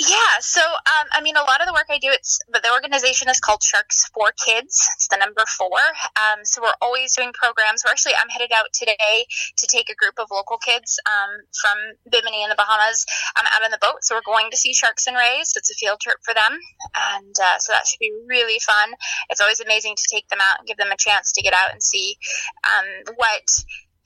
[0.00, 2.72] Yeah, so um, I mean, a lot of the work I do, it's but the
[2.72, 4.88] organization is called Sharks for Kids.
[4.96, 5.76] It's the number four.
[6.16, 7.84] Um, so we're always doing programs.
[7.84, 11.76] We're actually I'm headed out today to take a group of local kids um, from
[12.10, 13.04] Bimini in the Bahamas.
[13.36, 15.52] I'm out on the boat, so we're going to see sharks and rays.
[15.54, 16.56] It's a field trip for them,
[16.96, 18.96] and uh, so that should be really fun.
[19.28, 21.72] It's always amazing to take them out and give them a chance to get out
[21.72, 22.16] and see
[22.64, 23.44] um, what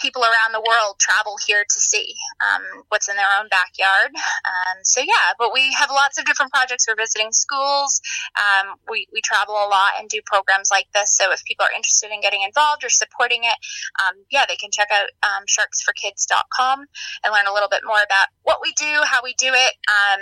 [0.00, 4.10] people around the world travel here to see um, what's in their own backyard.
[4.14, 6.86] Um, so yeah, but we have lots of different projects.
[6.88, 8.00] We're visiting schools.
[8.36, 11.16] Um, we, we travel a lot and do programs like this.
[11.16, 13.58] So if people are interested in getting involved or supporting it,
[14.00, 16.86] um, yeah, they can check out um, sharksforkids.com
[17.24, 19.72] and learn a little bit more about what we do, how we do it.
[19.88, 20.20] Um,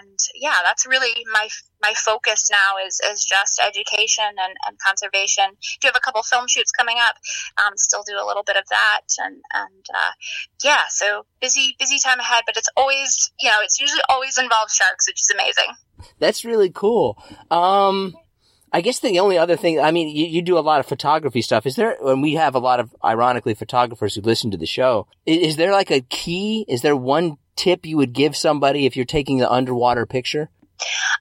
[0.00, 1.48] and yeah, that's really my
[1.82, 5.44] my focus now is, is just education and, and conservation.
[5.80, 7.16] Do have a couple film shoots coming up.
[7.86, 10.12] Still do a little bit of that, and and uh,
[10.62, 12.42] yeah, so busy busy time ahead.
[12.46, 15.74] But it's always you know it's usually always involves sharks, which is amazing.
[16.18, 17.22] That's really cool.
[17.50, 18.14] Um,
[18.72, 21.40] I guess the only other thing, I mean, you, you, do a lot of photography
[21.40, 21.64] stuff.
[21.66, 25.06] Is there, and we have a lot of, ironically, photographers who listen to the show.
[25.24, 26.66] Is, is there like a key?
[26.68, 30.50] Is there one tip you would give somebody if you're taking the underwater picture?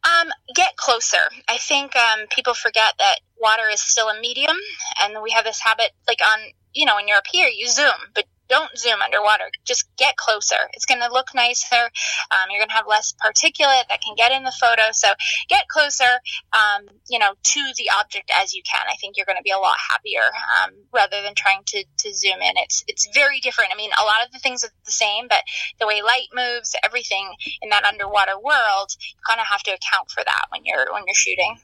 [0.03, 1.29] Um, get closer.
[1.47, 4.57] I think um, people forget that water is still a medium,
[5.01, 6.39] and we have this habit, like on,
[6.75, 9.45] you know, when you're up here, you zoom, but don't zoom underwater.
[9.63, 10.69] Just get closer.
[10.73, 11.89] It's going to look nicer.
[12.29, 14.91] Um, you're going to have less particulate that can get in the photo.
[14.91, 15.07] So
[15.49, 16.19] get closer,
[16.53, 18.85] um, you know, to the object as you can.
[18.88, 20.29] I think you're going to be a lot happier
[20.61, 22.53] um, rather than trying to, to zoom in.
[22.57, 23.71] It's it's very different.
[23.73, 25.41] I mean, a lot of the things are the same, but
[25.79, 30.11] the way light moves, everything in that underwater world, you kind of have to account
[30.11, 31.57] for that when you're when you're shooting.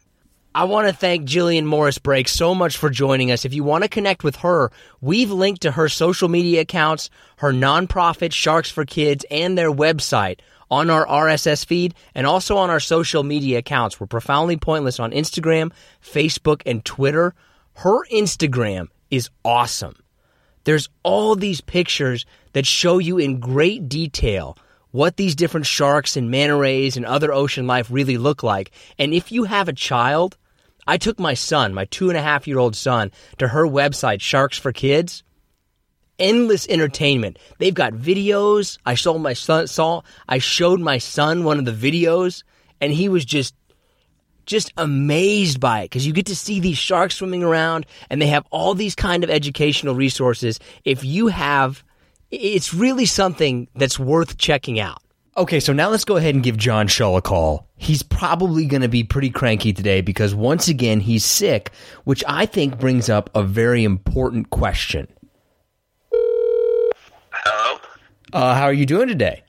[0.53, 3.45] I want to thank Jillian Morris Brake so much for joining us.
[3.45, 7.53] If you want to connect with her, we've linked to her social media accounts, her
[7.53, 12.81] nonprofit Sharks for Kids, and their website on our RSS feed and also on our
[12.81, 13.97] social media accounts.
[13.97, 15.71] We're profoundly pointless on Instagram,
[16.03, 17.33] Facebook, and Twitter.
[17.75, 19.95] Her Instagram is awesome.
[20.65, 24.57] There's all these pictures that show you in great detail
[24.91, 28.71] what these different sharks and manta rays and other ocean life really look like.
[28.99, 30.37] And if you have a child,
[30.87, 34.21] I took my son, my two and a half year old son, to her website,
[34.21, 35.23] Sharks for Kids.
[36.19, 37.39] Endless entertainment.
[37.57, 38.77] They've got videos.
[38.85, 42.43] I saw my son saw I showed my son one of the videos
[42.79, 43.55] and he was just
[44.45, 48.27] just amazed by it because you get to see these sharks swimming around and they
[48.27, 50.59] have all these kind of educational resources.
[50.85, 51.83] If you have
[52.29, 55.01] it's really something that's worth checking out.
[55.41, 57.67] Okay, so now let's go ahead and give John Shaw a call.
[57.75, 61.71] He's probably going to be pretty cranky today because once again he's sick,
[62.03, 65.07] which I think brings up a very important question.
[67.31, 67.79] Hello.
[68.31, 69.41] Uh, how are you doing today?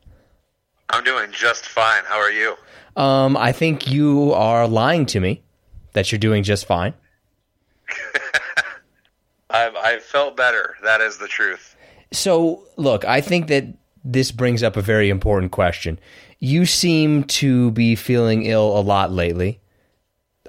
[0.88, 2.04] I'm doing just fine.
[2.06, 2.56] How are you?
[2.96, 5.42] Um, I think you are lying to me
[5.92, 6.94] that you're doing just fine.
[9.50, 10.74] I've I felt better.
[10.84, 11.76] That is the truth.
[12.12, 13.66] So, look, I think that
[14.04, 15.98] this brings up a very important question.
[16.38, 19.60] You seem to be feeling ill a lot lately.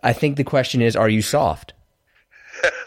[0.01, 1.73] I think the question is, are you soft?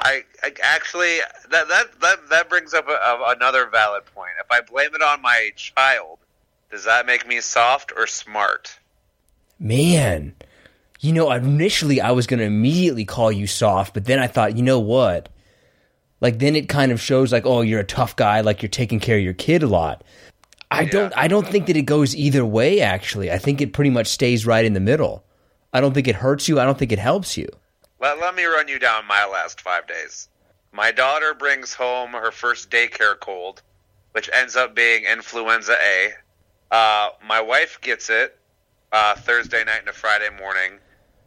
[0.00, 1.18] I, I, actually
[1.50, 4.32] that that that that brings up a, a, another valid point.
[4.40, 6.18] If I blame it on my child,
[6.70, 8.78] does that make me soft or smart?
[9.58, 10.34] Man,
[11.00, 14.56] you know, initially I was going to immediately call you soft, but then I thought,
[14.56, 15.28] you know what?
[16.20, 19.00] Like then it kind of shows like, oh, you're a tough guy, like you're taking
[19.00, 20.02] care of your kid a lot.
[20.70, 20.90] I yeah.
[20.90, 23.30] don't I don't think that it goes either way actually.
[23.30, 25.24] I think it pretty much stays right in the middle.
[25.72, 26.58] I don't think it hurts you.
[26.58, 27.48] I don't think it helps you.
[28.00, 30.28] Let, let me run you down my last five days.
[30.72, 33.62] My daughter brings home her first daycare cold,
[34.12, 36.10] which ends up being influenza A.
[36.74, 38.38] Uh, my wife gets it
[38.92, 40.78] uh, Thursday night into Friday morning.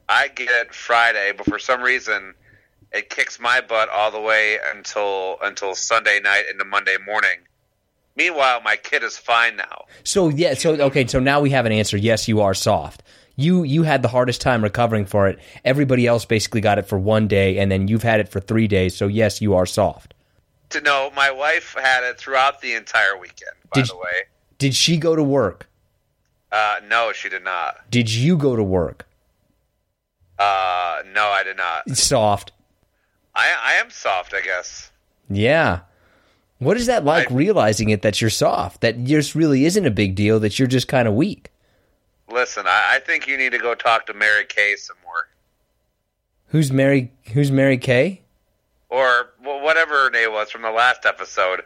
[0.07, 2.33] I get it Friday, but for some reason,
[2.91, 7.39] it kicks my butt all the way until until Sunday night into Monday morning.
[8.15, 9.85] Meanwhile, my kid is fine now.
[10.03, 11.97] So yeah, so okay, so now we have an answer.
[11.97, 13.03] Yes, you are soft.
[13.35, 15.39] You you had the hardest time recovering for it.
[15.63, 18.67] Everybody else basically got it for one day, and then you've had it for three
[18.67, 18.97] days.
[18.97, 20.13] So yes, you are soft.
[20.71, 23.51] To know, my wife had it throughout the entire weekend.
[23.73, 24.23] By Did- the way,
[24.57, 25.67] Did she go to work?
[26.51, 27.89] uh, no, she did not.
[27.89, 29.07] Did you go to work?
[30.37, 31.89] Uh, no, I did not.
[31.97, 32.51] Soft.
[33.39, 34.91] I I am soft, I guess.
[35.29, 35.81] Yeah.
[36.57, 38.81] What is that like I- realizing it that you're soft?
[38.81, 41.51] That yours really isn't a big deal, that you're just kind of weak.
[42.31, 45.29] Listen, I, I think you need to go talk to Mary Kay some more,
[46.47, 48.21] Who's Mary who's Mary Kay?
[48.89, 51.61] or wh- whatever her name was from the last episode.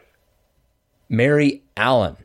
[1.08, 2.16] Mary Allen.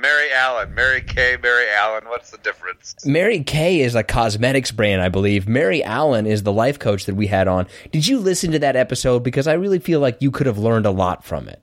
[0.00, 2.04] Mary Allen, Mary Kay, Mary Allen.
[2.08, 2.94] What's the difference?
[3.04, 5.46] Mary Kay is a cosmetics brand, I believe.
[5.46, 7.66] Mary Allen is the life coach that we had on.
[7.92, 9.22] Did you listen to that episode?
[9.22, 11.60] Because I really feel like you could have learned a lot from it.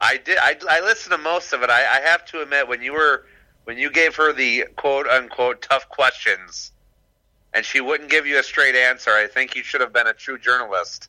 [0.00, 0.38] I did.
[0.38, 1.70] I, I listened to most of it.
[1.70, 3.24] I, I have to admit, when you were
[3.64, 6.72] when you gave her the quote unquote tough questions,
[7.54, 10.12] and she wouldn't give you a straight answer, I think you should have been a
[10.12, 11.08] true journalist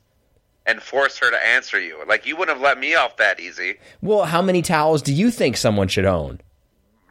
[0.68, 1.98] and force her to answer you.
[2.08, 3.78] Like you wouldn't have let me off that easy.
[4.02, 6.42] Well, how many towels do you think someone should own?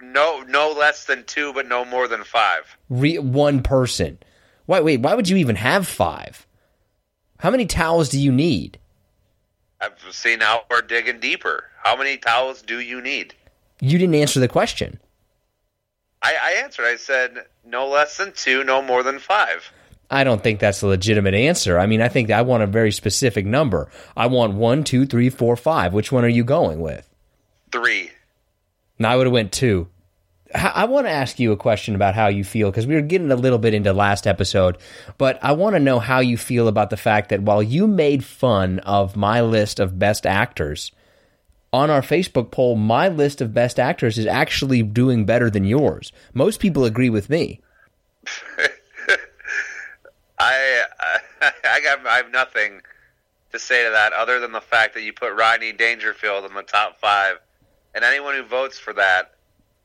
[0.01, 2.77] No, no less than two, but no more than five.
[2.89, 4.19] Re- one person.
[4.67, 4.81] Why?
[4.81, 5.01] Wait.
[5.01, 6.47] Why would you even have five?
[7.39, 8.79] How many towels do you need?
[9.81, 11.65] I've seen how we're digging deeper.
[11.83, 13.35] How many towels do you need?
[13.81, 15.01] You didn't answer the question.
[16.23, 16.87] I, I answered.
[16.87, 19.71] I said no less than two, no more than five.
[20.11, 21.79] I don't think that's a legitimate answer.
[21.79, 23.89] I mean, I think I want a very specific number.
[24.17, 25.93] I want one, two, three, four, five.
[25.93, 27.09] Which one are you going with?
[27.73, 28.11] Three.
[28.99, 29.89] No, I would have went two.
[30.55, 33.33] I want to ask you a question about how you feel because we were getting
[33.33, 34.79] a little bit into last episode,
[35.19, 38.25] but I want to know how you feel about the fact that while you made
[38.25, 40.93] fun of my list of best actors
[41.73, 46.13] on our Facebook poll, my list of best actors is actually doing better than yours.
[46.33, 47.61] Most people agree with me.
[50.39, 50.85] I
[51.65, 52.83] I got I have nothing
[53.53, 56.63] to say to that other than the fact that you put Rodney Dangerfield in the
[56.63, 57.39] top five,
[57.95, 59.35] and anyone who votes for that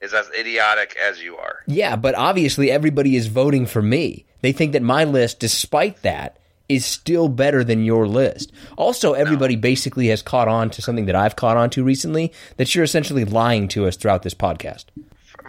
[0.01, 1.59] is as idiotic as you are.
[1.67, 4.25] Yeah, but obviously everybody is voting for me.
[4.41, 6.37] They think that my list, despite that,
[6.67, 8.51] is still better than your list.
[8.77, 12.73] Also, everybody basically has caught on to something that I've caught on to recently that
[12.73, 14.85] you're essentially lying to us throughout this podcast.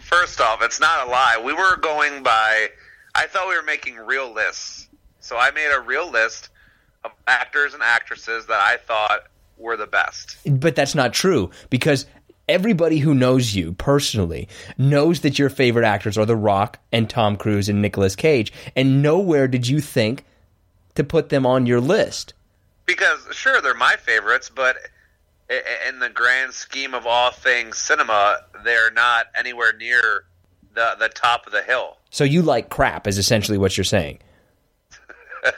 [0.00, 1.40] First off, it's not a lie.
[1.42, 2.68] We were going by.
[3.14, 4.88] I thought we were making real lists,
[5.22, 6.50] so I made a real list
[7.04, 9.24] of actors and actresses that I thought
[9.56, 10.36] were the best.
[10.44, 12.06] But that's not true because
[12.48, 17.36] everybody who knows you personally knows that your favorite actors are The Rock and Tom
[17.36, 20.24] Cruise and Nicolas Cage, and nowhere did you think
[20.94, 22.34] to put them on your list.
[22.84, 24.76] Because sure, they're my favorites, but
[25.88, 30.24] in the grand scheme of all things cinema, they're not anywhere near
[30.74, 31.96] the the top of the hill.
[32.10, 34.18] So you like crap, is essentially what you're saying.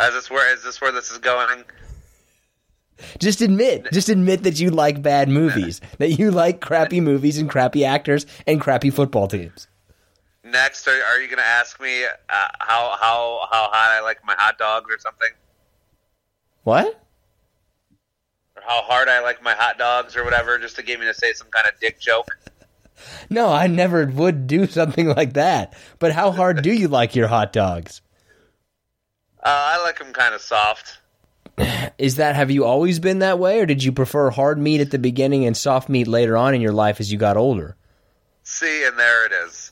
[0.00, 1.64] Is this where is this where this is going?
[3.18, 7.48] Just admit, just admit that you like bad movies, that you like crappy movies and
[7.48, 9.68] crappy actors and crappy football teams.
[10.44, 12.08] Next, are, are you going to ask me uh,
[12.60, 15.30] how how how hot I like my hot dogs or something,
[16.64, 17.02] What?
[18.54, 21.14] or how hard I like my hot dogs or whatever, just to get me to
[21.14, 22.28] say some kind of dick joke?
[23.28, 25.74] No, I never would do something like that.
[25.98, 28.00] But how hard do you like your hot dogs?
[29.46, 30.98] Uh, I like them kind of soft.
[31.98, 34.90] Is that have you always been that way, or did you prefer hard meat at
[34.90, 37.76] the beginning and soft meat later on in your life as you got older?
[38.42, 39.70] See, and there it is.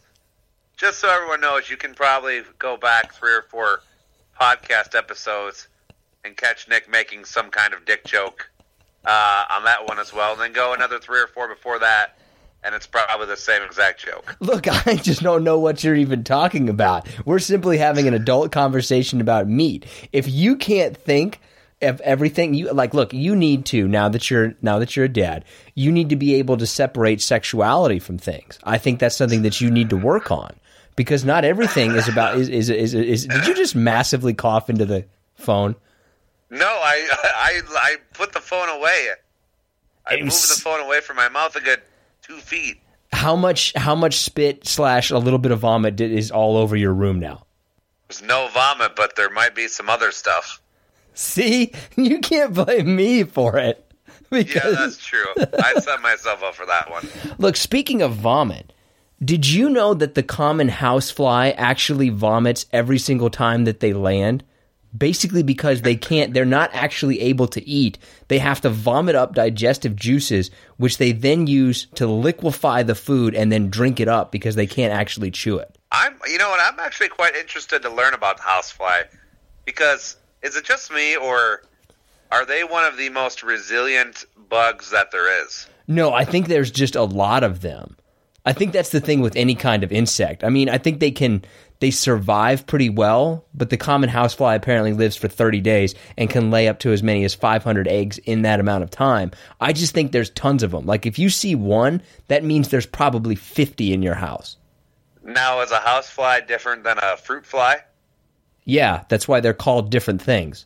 [0.77, 3.81] Just so everyone knows, you can probably go back three or four
[4.41, 5.67] podcast episodes
[6.25, 8.49] and catch Nick making some kind of dick joke
[9.05, 12.17] uh, on that one as well, and then go another three or four before that,
[12.65, 14.37] and it's probably the same exact joke.
[14.41, 17.07] Look, I just don't know what you're even talking about.
[17.27, 19.85] We're simply having an adult conversation about meat.
[20.13, 21.41] If you can't think
[21.83, 25.09] of everything you like look, you need to now that you're now that you're a
[25.09, 28.59] dad, you need to be able to separate sexuality from things.
[28.65, 30.55] I think that's something that you need to work on
[30.97, 34.87] because not everything is about is is is, is, did you just massively cough into
[34.87, 35.05] the
[35.35, 35.77] phone?
[36.49, 39.09] No, I I I put the phone away.
[40.07, 41.81] I moved the phone away from my mouth a good
[42.27, 42.81] two feet.
[43.13, 46.75] How much how much spit slash a little bit of vomit did, is all over
[46.75, 47.47] your room now?
[48.09, 50.61] There's no vomit, but there might be some other stuff.
[51.15, 53.81] See, you can't blame me for it.
[54.31, 55.27] Yeah, that's true.
[55.63, 57.07] I set myself up for that one.
[57.39, 58.73] Look, speaking of vomit,
[59.25, 64.43] did you know that the common housefly actually vomits every single time that they land?
[64.97, 67.99] Basically, because they can't, they're not actually able to eat.
[68.29, 73.35] They have to vomit up digestive juices, which they then use to liquefy the food
[73.35, 75.77] and then drink it up because they can't actually chew it.
[75.91, 76.61] I'm, you know what?
[76.61, 79.03] I'm actually quite interested to learn about housefly
[79.65, 81.63] because is it just me or
[82.31, 85.67] are they one of the most resilient bugs that there is?
[85.87, 87.97] No, I think there's just a lot of them.
[88.47, 90.45] I think that's the thing with any kind of insect.
[90.45, 91.45] I mean, I think they can
[91.85, 96.51] they survive pretty well, but the common housefly apparently lives for 30 days and can
[96.51, 99.33] lay up to as many as 500 eggs in that amount of time.
[99.61, 100.87] I just think there's tons of them.
[100.87, 104.57] Like if you see one, that means there's probably 50 in your house.
[105.23, 107.81] Now, is a housefly different than a fruit fly?
[108.65, 110.65] Yeah, that's why they're called different things.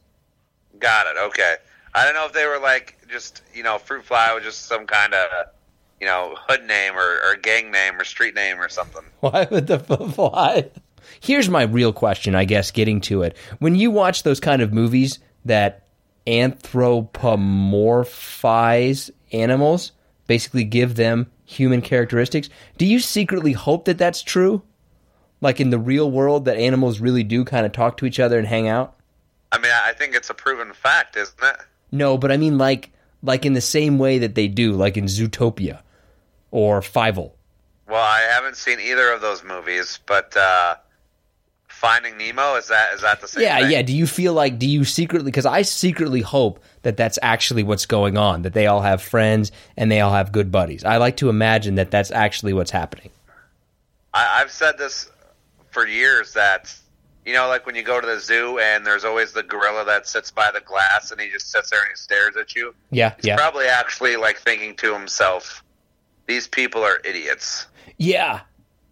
[0.78, 1.18] Got it.
[1.18, 1.56] Okay.
[1.96, 4.86] I don't know if they were like just you know fruit fly was just some
[4.86, 5.46] kind of
[6.00, 9.02] you know hood name or, or gang name or street name or something.
[9.18, 10.70] Why would the fly?
[11.20, 13.36] Here's my real question, I guess, getting to it.
[13.59, 15.84] When you watch those kind of movies that
[16.26, 19.92] anthropomorphize animals,
[20.26, 24.62] basically give them human characteristics, do you secretly hope that that's true?
[25.40, 28.38] Like in the real world, that animals really do kind of talk to each other
[28.38, 28.94] and hang out?
[29.50, 31.56] I mean, I think it's a proven fact, isn't it?
[31.90, 32.90] No, but I mean like
[33.22, 35.80] like in the same way that they do, like in Zootopia
[36.50, 37.32] or Fievel.
[37.88, 40.76] Well, I haven't seen either of those movies, but uh,
[41.78, 43.44] Finding Nemo is that is that the same?
[43.44, 43.70] Yeah, thing?
[43.70, 43.82] yeah.
[43.82, 45.30] Do you feel like do you secretly?
[45.30, 48.42] Because I secretly hope that that's actually what's going on.
[48.42, 50.82] That they all have friends and they all have good buddies.
[50.82, 53.10] I like to imagine that that's actually what's happening.
[54.12, 55.08] I, I've said this
[55.70, 56.74] for years that
[57.24, 60.08] you know, like when you go to the zoo and there's always the gorilla that
[60.08, 62.74] sits by the glass and he just sits there and he stares at you.
[62.90, 65.62] Yeah, He's yeah, probably actually like thinking to himself,
[66.26, 67.68] "These people are idiots."
[67.98, 68.40] yeah.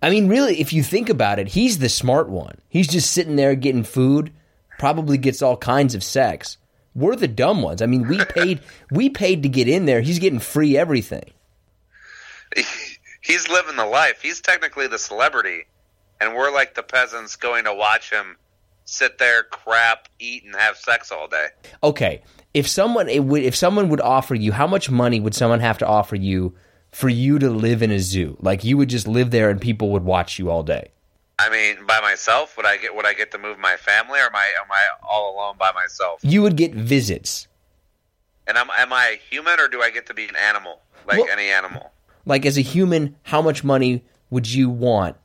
[0.02, 2.58] I mean, really, if you think about it, he's the smart one.
[2.68, 4.32] He's just sitting there getting food.
[4.78, 6.58] Probably gets all kinds of sex.
[6.94, 7.82] We're the dumb ones.
[7.82, 10.00] I mean, we paid we paid to get in there.
[10.00, 11.30] He's getting free everything.
[13.20, 14.22] He's living the life.
[14.22, 15.66] He's technically the celebrity,
[16.20, 18.36] and we're like the peasants going to watch him
[18.84, 21.48] sit there, crap, eat, and have sex all day.
[21.82, 22.22] okay,
[22.54, 25.86] if someone would, if someone would offer you, how much money would someone have to
[25.86, 26.54] offer you
[26.96, 28.38] for you to live in a zoo?
[28.40, 30.88] Like you would just live there and people would watch you all day.
[31.38, 34.22] I mean, by myself, would I get would I get to move my family, or
[34.24, 36.20] am I am I all alone by myself?
[36.22, 37.48] You would get visits.
[38.46, 41.18] And am am I a human, or do I get to be an animal, like
[41.18, 41.92] Well- any animal?
[42.24, 45.16] Like as a human, how much money would you want?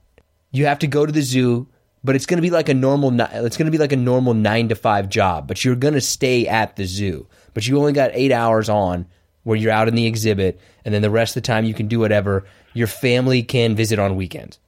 [0.52, 1.68] You have to go to the zoo,
[2.04, 4.34] but it's going to be like a normal it's going to be like a normal
[4.34, 7.26] 9 to 5 job, but you're going to stay at the zoo.
[7.54, 9.08] But you only got 8 hours on
[9.44, 11.88] where you're out in the exhibit and then the rest of the time you can
[11.88, 12.46] do whatever.
[12.74, 14.60] Your family can visit on weekends.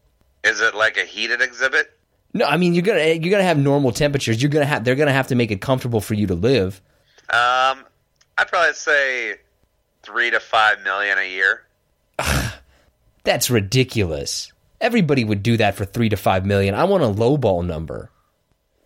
[0.44, 1.98] Is it like a heated exhibit?
[2.34, 4.42] No, I mean you're gonna you're gonna have normal temperatures.
[4.42, 6.82] You're gonna have they're gonna have to make it comfortable for you to live.
[7.30, 7.86] Um,
[8.38, 9.36] I'd probably say
[10.02, 11.64] three to five million a year.
[13.24, 14.52] That's ridiculous.
[14.82, 16.76] Everybody would do that for three to five million.
[16.76, 18.10] I want a lowball number.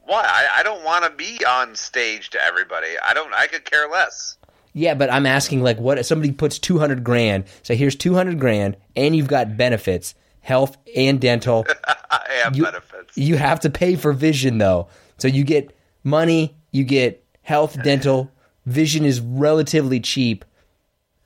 [0.05, 0.21] Why?
[0.23, 2.99] I, I don't want to be on stage to everybody.
[3.03, 3.33] I don't.
[3.33, 4.36] I could care less.
[4.77, 8.13] Yeah, but I'm asking like what if somebody puts two hundred grand, say here's two
[8.13, 11.65] hundred grand, and you've got benefits, health and dental.
[12.11, 13.17] I have You- benefits.
[13.17, 14.87] you have to pay for vision though.
[15.17, 18.31] So you get money, you get health, dental,
[18.67, 20.45] vision is relatively cheap,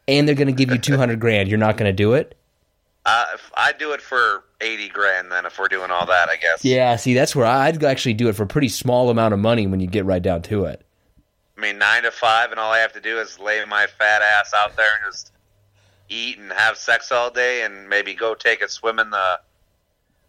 [0.08, 1.50] and they're gonna give you two hundred grand.
[1.50, 2.38] You're not gonna do it?
[3.06, 6.38] Uh, if I do it for eighty grand, then if we're doing all that, I
[6.38, 6.64] guess.
[6.64, 9.68] Yeah, see, that's where I'd actually do it for a pretty small amount of money
[9.68, 10.86] when you get right down to it.
[11.62, 14.24] I mean, nine to five, and all I have to do is lay my fat
[14.24, 15.32] ass out there and just
[16.10, 19.40] eat and have sex all day, and maybe go take a swim in the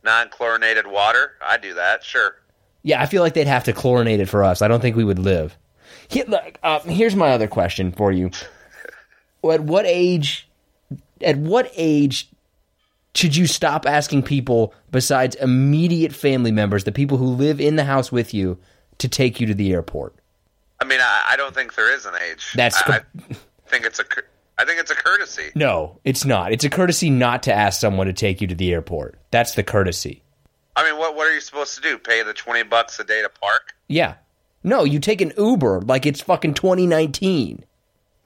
[0.04, 1.32] non-chlorinated water.
[1.42, 2.36] I do that, sure.
[2.82, 4.60] Yeah, I feel like they'd have to chlorinate it for us.
[4.60, 5.56] I don't think we would live.
[6.08, 8.30] Here, look, uh, here's my other question for you.
[9.50, 10.46] At what age?
[11.22, 12.28] At what age
[13.14, 17.84] should you stop asking people besides immediate family members, the people who live in the
[17.84, 18.58] house with you,
[18.98, 20.14] to take you to the airport?
[20.82, 22.52] I mean, I, I don't think there is an age.
[22.56, 23.34] That's I, I
[23.66, 24.04] think it's a.
[24.58, 25.50] I think it's a courtesy.
[25.54, 26.50] No, it's not.
[26.50, 29.16] It's a courtesy not to ask someone to take you to the airport.
[29.30, 30.24] That's the courtesy.
[30.74, 31.98] I mean, what what are you supposed to do?
[31.98, 33.74] Pay the twenty bucks a day to park?
[33.86, 34.14] Yeah.
[34.64, 37.64] No, you take an Uber like it's fucking 2019.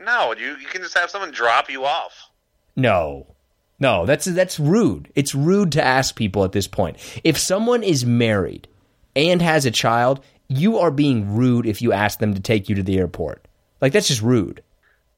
[0.00, 2.30] No, you you can just have someone drop you off.
[2.74, 3.34] No.
[3.78, 5.12] No, that's that's rude.
[5.14, 6.96] It's rude to ask people at this point.
[7.22, 8.66] If someone is married
[9.14, 12.74] and has a child, you are being rude if you ask them to take you
[12.76, 13.44] to the airport.
[13.80, 14.62] Like that's just rude.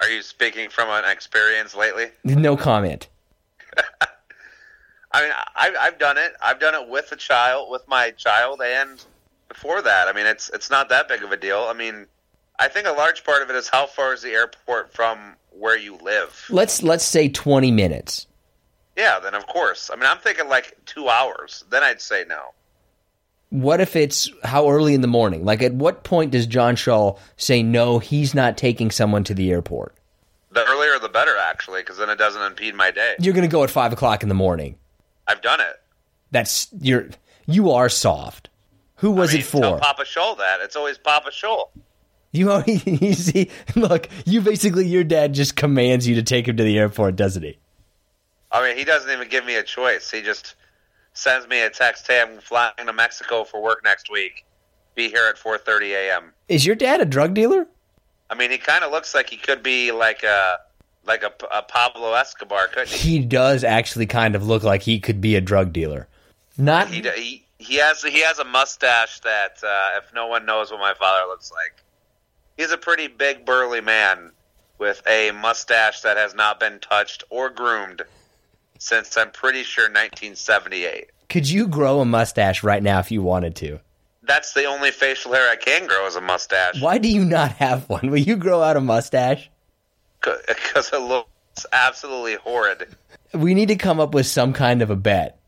[0.00, 2.06] Are you speaking from an experience lately?
[2.24, 3.08] No comment.
[5.10, 6.34] I mean, I, I've done it.
[6.42, 9.02] I've done it with a child, with my child, and
[9.48, 10.06] before that.
[10.08, 11.66] I mean, it's it's not that big of a deal.
[11.68, 12.06] I mean,
[12.58, 15.78] I think a large part of it is how far is the airport from where
[15.78, 16.46] you live.
[16.50, 18.26] Let's let's say 20 minutes.
[18.96, 19.90] Yeah, then of course.
[19.92, 21.64] I mean, I'm thinking like two hours.
[21.70, 22.52] Then I'd say no.
[23.50, 25.44] What if it's how early in the morning?
[25.44, 27.98] Like, at what point does John Shaw say no?
[27.98, 29.94] He's not taking someone to the airport.
[30.50, 33.14] The earlier the better, actually, because then it doesn't impede my day.
[33.20, 34.76] You're going to go at five o'clock in the morning.
[35.26, 35.80] I've done it.
[36.30, 37.08] That's you're
[37.46, 38.50] you are soft.
[38.96, 39.60] Who was I mean, it for?
[39.60, 40.60] Tell Papa Shaw that.
[40.60, 41.64] It's always Papa Shaw.
[42.32, 46.56] You, are- you see, look, you basically, your dad just commands you to take him
[46.56, 47.58] to the airport, doesn't he?
[48.50, 50.10] I mean, he doesn't even give me a choice.
[50.10, 50.54] He just
[51.18, 54.44] sends me a text, "Hey, I'm flying to Mexico for work next week.
[54.94, 57.66] Be here at 4:30 a.m." Is your dad a drug dealer?
[58.30, 60.60] I mean, he kind of looks like he could be like a
[61.04, 63.18] like a, a Pablo Escobar, couldn't he?
[63.18, 66.06] He does actually kind of look like he could be a drug dealer.
[66.56, 70.70] Not He he, he has he has a mustache that uh, if no one knows
[70.70, 71.82] what my father looks like,
[72.56, 74.32] he's a pretty big burly man
[74.78, 78.02] with a mustache that has not been touched or groomed
[78.78, 81.10] since I'm pretty sure 1978.
[81.28, 83.80] could you grow a mustache right now if you wanted to?
[84.22, 86.80] That's the only facial hair I can grow is a mustache.
[86.80, 88.10] Why do you not have one?
[88.10, 89.50] Will you grow out a mustache?
[90.20, 92.94] Because it looks absolutely horrid.
[93.32, 95.38] We need to come up with some kind of a bet.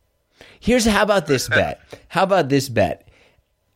[0.61, 1.81] Here's how about this bet?
[2.09, 3.07] How about this bet?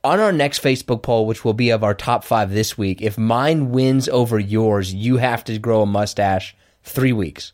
[0.03, 3.17] On our next Facebook poll, which will be of our top five this week, if
[3.17, 7.53] mine wins over yours, you have to grow a mustache three weeks.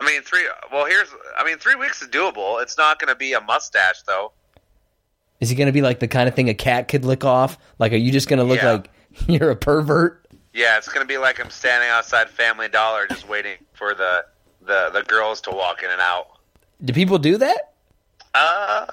[0.00, 0.46] I mean, three.
[0.72, 1.08] Well, here's.
[1.38, 2.60] I mean, three weeks is doable.
[2.62, 4.32] It's not going to be a mustache though.
[5.40, 7.56] Is it going to be like the kind of thing a cat could lick off?
[7.78, 8.72] Like, are you just going to look Yeah.
[8.72, 8.90] like
[9.28, 10.26] you're a pervert?
[10.52, 14.24] Yeah, it's going to be like I'm standing outside Family Dollar, just waiting for the
[14.66, 16.26] the the girls to walk in and out.
[16.84, 17.72] Do people do that?
[18.34, 18.86] Uh,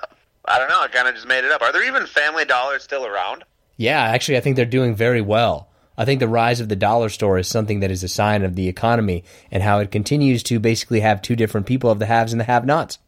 [0.46, 0.82] I don't know.
[0.82, 1.62] I kind of just made it up.
[1.62, 3.44] Are there even Family Dollars still around?
[3.78, 5.70] Yeah, actually, I think they're doing very well.
[5.98, 8.56] I think the rise of the dollar store is something that is a sign of
[8.56, 12.34] the economy and how it continues to basically have two different people of the haves
[12.34, 13.00] and the have nots.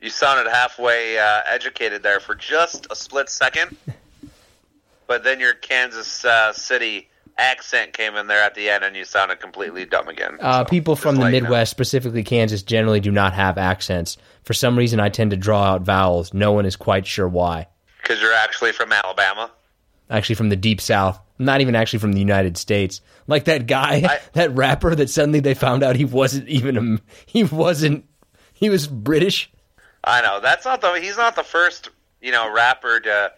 [0.00, 3.76] You sounded halfway uh, educated there for just a split second,
[5.06, 9.04] but then your Kansas uh, City accent came in there at the end, and you
[9.04, 10.36] sounded completely dumb again.
[10.40, 11.40] Uh, So, people from the you know.
[11.42, 14.16] Midwest, specifically Kansas, generally do not have accents.
[14.44, 16.32] For some reason, I tend to draw out vowels.
[16.32, 17.66] No one is quite sure why.
[18.02, 19.50] because you're actually from Alabama.
[20.08, 21.20] Actually, from the deep south.
[21.40, 23.00] Not even actually from the United States.
[23.26, 26.98] Like that guy, I- that rapper that suddenly they found out he wasn't even a,
[27.26, 28.04] he wasn't,
[28.52, 29.50] he was British.
[30.04, 31.90] I know that's not the he's not the first
[32.22, 33.32] you know rapper to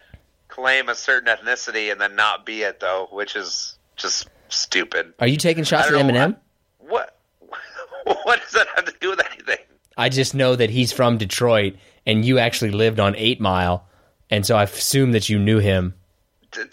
[0.47, 5.13] claim a certain ethnicity and then not be it though, which is just stupid.
[5.19, 5.93] Are you taking shots at.
[5.93, 6.37] Eminem?
[6.79, 7.17] What
[8.23, 9.57] what does that have to do with anything?
[9.97, 11.75] I just know that he's from Detroit
[12.05, 13.87] and you actually lived on 8 Mile.
[14.29, 15.93] And so I assume that you knew him.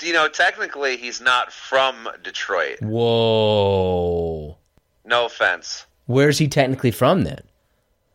[0.03, 2.81] You know, technically he's not from Detroit.
[2.81, 4.57] Whoa.
[5.05, 5.87] No offense.
[6.07, 7.43] Where's he technically from then?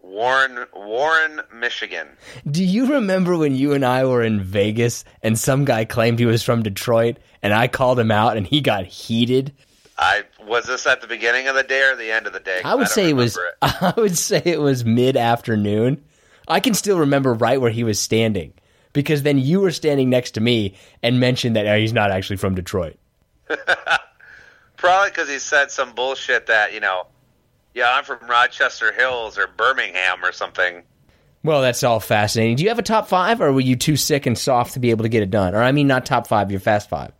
[0.01, 2.07] Warren Warren, Michigan.
[2.49, 6.25] Do you remember when you and I were in Vegas and some guy claimed he
[6.25, 9.51] was from Detroit and I called him out and he got heated?
[9.97, 12.61] I was this at the beginning of the day or the end of the day?
[12.63, 16.03] I would don't say it was remember I would say it was mid-afternoon.
[16.47, 18.53] I can still remember right where he was standing
[18.95, 20.73] because then you were standing next to me
[21.03, 22.97] and mentioned that "Oh, he's not actually from Detroit.
[24.77, 27.05] Probably because he said some bullshit that you know.
[27.75, 30.83] Yeah, I'm from Rochester Hills or Birmingham or something.
[31.43, 32.55] Well, that's all fascinating.
[32.55, 34.91] Do you have a top 5 or were you too sick and soft to be
[34.91, 35.53] able to get it done?
[35.53, 37.11] Or I mean not top 5, your fast 5.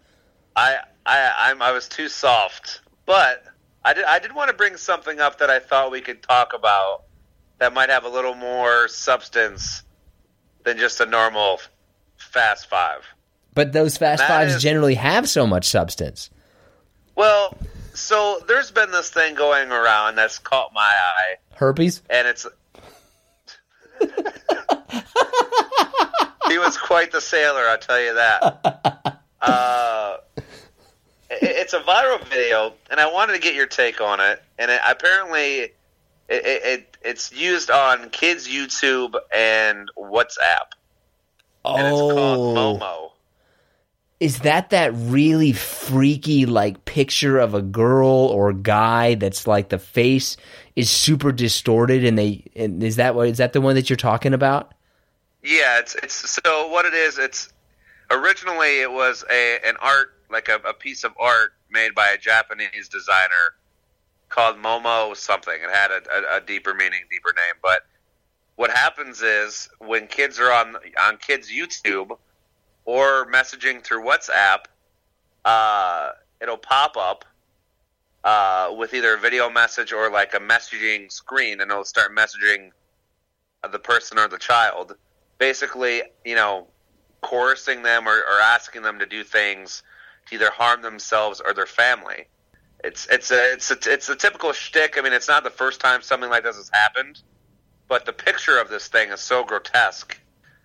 [0.56, 3.44] I I I'm, I was too soft, but
[3.84, 6.54] I did I did want to bring something up that I thought we could talk
[6.54, 7.04] about
[7.60, 9.84] that might have a little more substance
[10.66, 11.60] than just a normal
[12.18, 13.06] fast five.
[13.54, 16.30] But those fast That fives is- generally have so much substance.
[17.16, 17.56] Well,
[17.94, 22.02] so there's been this thing going around that's caught my eye, Herpes?
[22.10, 22.46] and it's.
[26.50, 29.22] he was quite the sailor, I'll tell you that.
[29.42, 30.18] Uh,
[31.30, 34.42] it's a viral video, and I wanted to get your take on it.
[34.58, 35.70] And it, apparently,
[36.30, 40.72] it, it, it it's used on kids' YouTube and WhatsApp,
[41.76, 43.12] and it's called Oh, Momo.
[44.20, 49.80] is that that really freaky like picture of a girl or guy that's like the
[49.80, 50.38] face
[50.76, 53.98] is super distorted and they and is that what is that the one that you're
[53.98, 54.74] talking about?
[55.44, 56.14] Yeah, it's it's
[56.44, 57.18] so what it is.
[57.20, 57.54] It's
[58.10, 62.18] originally it was a an art like a, a piece of art made by a
[62.18, 63.54] Japanese designer
[64.30, 65.54] called Momo something.
[65.54, 67.56] It had a, a, a deeper meaning, deeper name.
[67.62, 67.82] But
[68.56, 72.18] what happens is when kids are on on kids YouTube
[72.86, 74.66] or messaging through WhatsApp,
[75.44, 76.12] uh,
[76.42, 77.26] it'll pop up
[78.24, 82.72] uh, with either a video message or like a messaging screen, and it'll start messaging
[83.72, 84.96] the person or the child,
[85.38, 86.68] basically, you know,
[87.22, 89.84] coercing them or, or asking them to do things
[90.28, 92.28] to either harm themselves or their family.
[92.86, 94.96] It's it's a it's a, it's a typical shtick.
[94.96, 97.20] I mean, it's not the first time something like this has happened,
[97.88, 100.16] but the picture of this thing is so grotesque.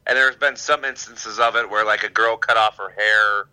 [0.06, 3.48] And there's been some instances of it where like a girl cut off her hair,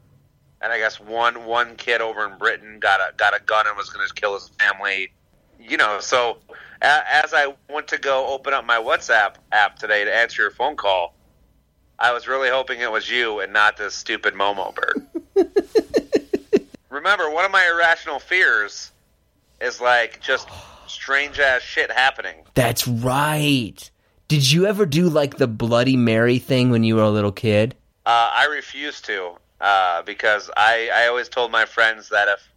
[0.62, 3.78] and I guess one one kid over in Britain got a got a gun and
[3.78, 5.14] was going to kill his family.
[5.58, 6.40] You know, so
[6.82, 10.76] as I went to go open up my WhatsApp app today to answer your phone
[10.76, 11.16] call,
[11.98, 15.08] I was really hoping it was you and not this stupid Momo bird.
[16.90, 18.92] Remember, one of my irrational fears
[19.60, 20.48] is like just
[20.88, 22.36] strange ass shit happening.
[22.54, 23.90] That's right.
[24.28, 27.76] Did you ever do like the Bloody Mary thing when you were a little kid?
[28.06, 32.48] Uh, I refuse to uh, because I, I always told my friends that if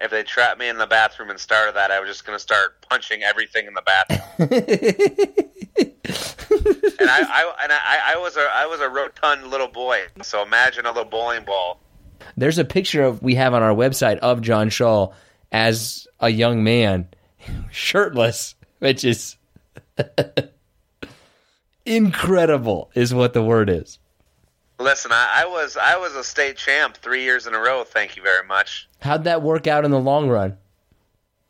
[0.00, 2.42] if they trapped me in the bathroom and started that, I was just going to
[2.42, 4.48] start punching everything in the bathroom.
[6.98, 10.42] and I, I and I, I was a I was a rotund little boy, so
[10.42, 11.80] imagine a little bowling ball.
[12.36, 15.12] There's a picture of we have on our website of John Shaw
[15.52, 17.08] as a young man,
[17.70, 19.36] shirtless, which is
[21.86, 23.98] incredible, is what the word is.
[24.80, 27.84] Listen, I, I was I was a state champ three years in a row.
[27.84, 28.88] Thank you very much.
[29.00, 30.56] How'd that work out in the long run?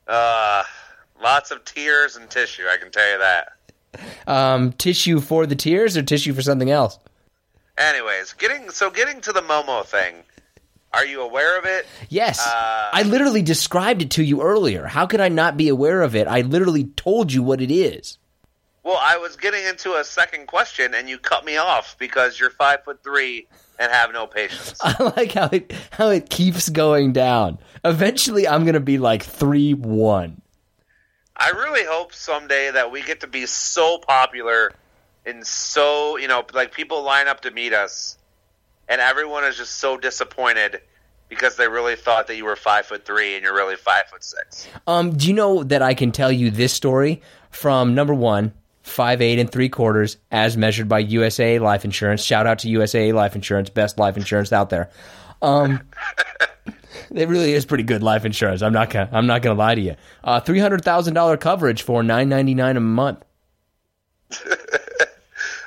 [0.06, 0.62] Uh,
[1.22, 2.64] lots of tears and tissue.
[2.70, 3.52] I can tell you that.
[4.26, 6.98] Um, tissue for the tears or tissue for something else?
[7.78, 10.16] Anyways, getting so getting to the Momo thing.
[10.94, 11.86] Are you aware of it?
[12.08, 12.46] Yes.
[12.46, 14.86] Uh, I literally described it to you earlier.
[14.86, 16.28] How could I not be aware of it?
[16.28, 18.18] I literally told you what it is.
[18.84, 22.50] Well, I was getting into a second question, and you cut me off because you're
[22.50, 23.46] five foot three
[23.78, 24.78] and have no patience.
[24.82, 27.58] I like how it how it keeps going down.
[27.84, 30.42] Eventually, I'm gonna be like three one.
[31.36, 34.72] I really hope someday that we get to be so popular
[35.26, 38.18] and so you know, like people line up to meet us,
[38.88, 40.80] and everyone is just so disappointed
[41.28, 44.22] because they really thought that you were five foot three and you're really five foot
[44.22, 44.68] six.
[44.86, 49.22] Um, do you know that I can tell you this story from number one, five
[49.22, 52.22] eight and three quarters, as measured by USA Life Insurance.
[52.22, 54.90] Shout out to USA Life Insurance, best life insurance out there.
[55.42, 55.80] Um,
[57.14, 58.62] it really is pretty good life insurance.
[58.62, 59.96] I'm not gonna I'm not gonna lie to you.
[60.22, 63.24] Uh, three hundred thousand dollar coverage for nine ninety nine a month.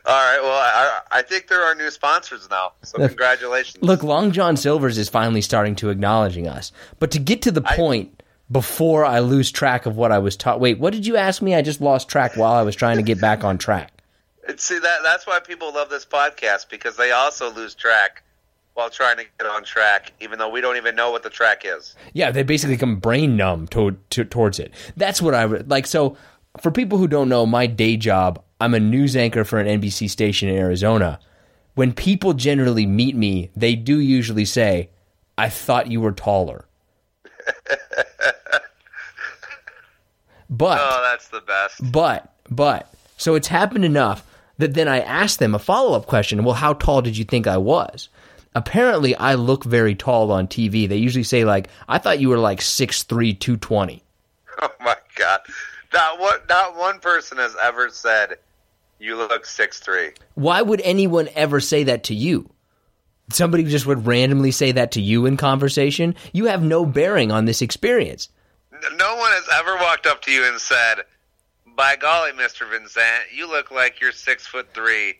[0.07, 0.39] All right.
[0.41, 3.83] Well, I, I think there are new sponsors now, so congratulations.
[3.83, 6.71] Look, Long John Silver's is finally starting to acknowledging us.
[6.99, 8.17] But to get to the point
[8.51, 10.59] before I lose track of what I was taught.
[10.59, 11.53] Wait, what did you ask me?
[11.55, 13.91] I just lost track while I was trying to get back on track.
[14.57, 18.23] See that that's why people love this podcast because they also lose track
[18.75, 21.63] while trying to get on track, even though we don't even know what the track
[21.65, 21.95] is.
[22.13, 24.71] Yeah, they basically come brain numb to, to, towards it.
[24.95, 25.87] That's what I would like.
[25.87, 26.15] So,
[26.61, 30.09] for people who don't know, my day job, I'm a news anchor for an NBC
[30.09, 31.19] station in Arizona.
[31.75, 34.89] When people generally meet me, they do usually say,
[35.37, 36.65] I thought you were taller.
[40.49, 41.91] but Oh, that's the best.
[41.91, 44.25] but but so it's happened enough
[44.57, 46.43] that then I asked them a follow up question.
[46.43, 48.09] Well, how tall did you think I was?
[48.55, 50.89] Apparently, I look very tall on TV.
[50.89, 54.03] They usually say like, "I thought you were like 6'3", 220.
[54.59, 55.41] Oh my god.
[55.93, 58.37] Not one not one person has ever said
[58.99, 60.11] you look six three.
[60.35, 62.49] Why would anyone ever say that to you?
[63.29, 66.15] Somebody just would randomly say that to you in conversation.
[66.31, 68.29] You have no bearing on this experience.
[68.71, 71.03] No one has ever walked up to you and said,
[71.75, 75.19] "By golly, Mister Vincent, you look like you're six foot three,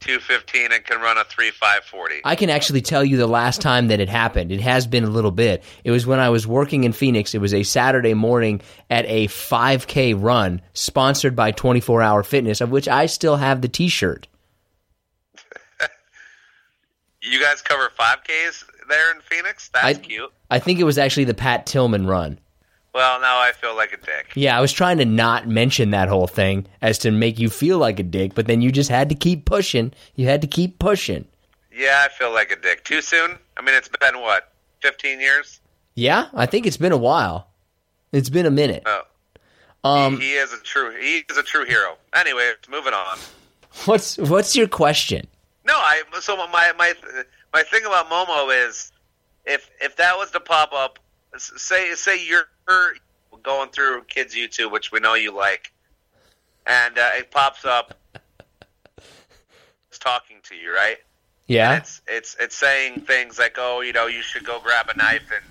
[0.00, 2.20] two fifteen, and can run a three five forty.
[2.24, 4.52] I can actually tell you the last time that it happened.
[4.52, 5.62] It has been a little bit.
[5.84, 7.34] It was when I was working in Phoenix.
[7.34, 12.70] It was a Saturday morning at a 5K run sponsored by 24 Hour Fitness, of
[12.70, 14.26] which I still have the t shirt.
[17.20, 19.68] You guys cover five Ks there in Phoenix.
[19.74, 20.32] That's I- cute.
[20.50, 22.38] I think it was actually the Pat Tillman run.
[22.94, 24.32] Well, now I feel like a dick.
[24.34, 27.78] Yeah, I was trying to not mention that whole thing as to make you feel
[27.78, 29.92] like a dick, but then you just had to keep pushing.
[30.16, 31.26] You had to keep pushing.
[31.72, 32.84] Yeah, I feel like a dick.
[32.84, 33.38] Too soon?
[33.56, 35.60] I mean, it's been what, 15 years?
[35.94, 37.48] Yeah, I think it's been a while.
[38.10, 38.82] It's been a minute.
[38.86, 39.02] Oh,
[39.84, 41.96] Um, he is a true he is a true hero.
[42.14, 43.18] Anyway, moving on.
[43.84, 45.26] what's what's your question?
[45.66, 46.94] No, I so my my
[47.52, 48.90] my thing about Momo is
[49.44, 50.98] if if that was to pop up,
[51.36, 52.48] say say you're
[53.42, 55.72] going through kids YouTube, which we know you like,
[56.66, 57.94] and uh, it pops up,
[59.88, 60.98] it's talking to you, right?
[61.46, 61.76] Yeah.
[61.76, 65.30] It's it's it's saying things like, oh, you know, you should go grab a knife
[65.34, 65.44] and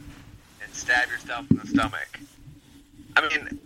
[0.64, 2.20] and stab yourself in the stomach.
[3.16, 3.60] I mean,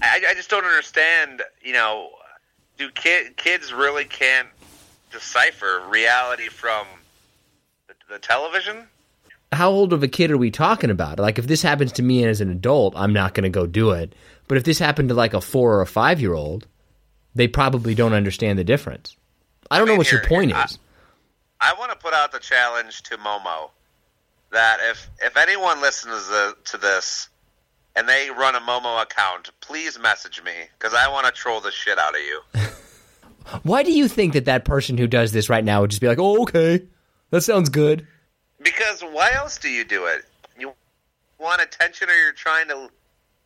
[0.00, 1.42] I, I just don't understand.
[1.62, 2.10] You know,
[2.78, 4.48] do kid, kids really can't
[5.10, 6.86] decipher reality from
[7.86, 8.88] the, the television?
[9.52, 11.18] How old of a kid are we talking about?
[11.18, 13.90] Like, if this happens to me as an adult, I'm not going to go do
[13.90, 14.14] it.
[14.48, 16.66] But if this happened to like a four or a five year old,
[17.34, 19.16] they probably don't understand the difference.
[19.70, 20.78] I don't know mean, what your point here, is.
[21.60, 23.70] I want to put out the challenge to Momo
[24.50, 27.28] that if if anyone listens to, to this
[27.96, 31.70] and they run a Momo account, please message me because I want to troll the
[31.70, 32.40] shit out of you.
[33.62, 36.08] Why do you think that that person who does this right now would just be
[36.08, 36.82] like, "Oh, okay,
[37.30, 38.06] that sounds good"?
[38.62, 40.24] Because why else do you do it?
[40.58, 40.72] You
[41.38, 42.90] want attention, or you're trying to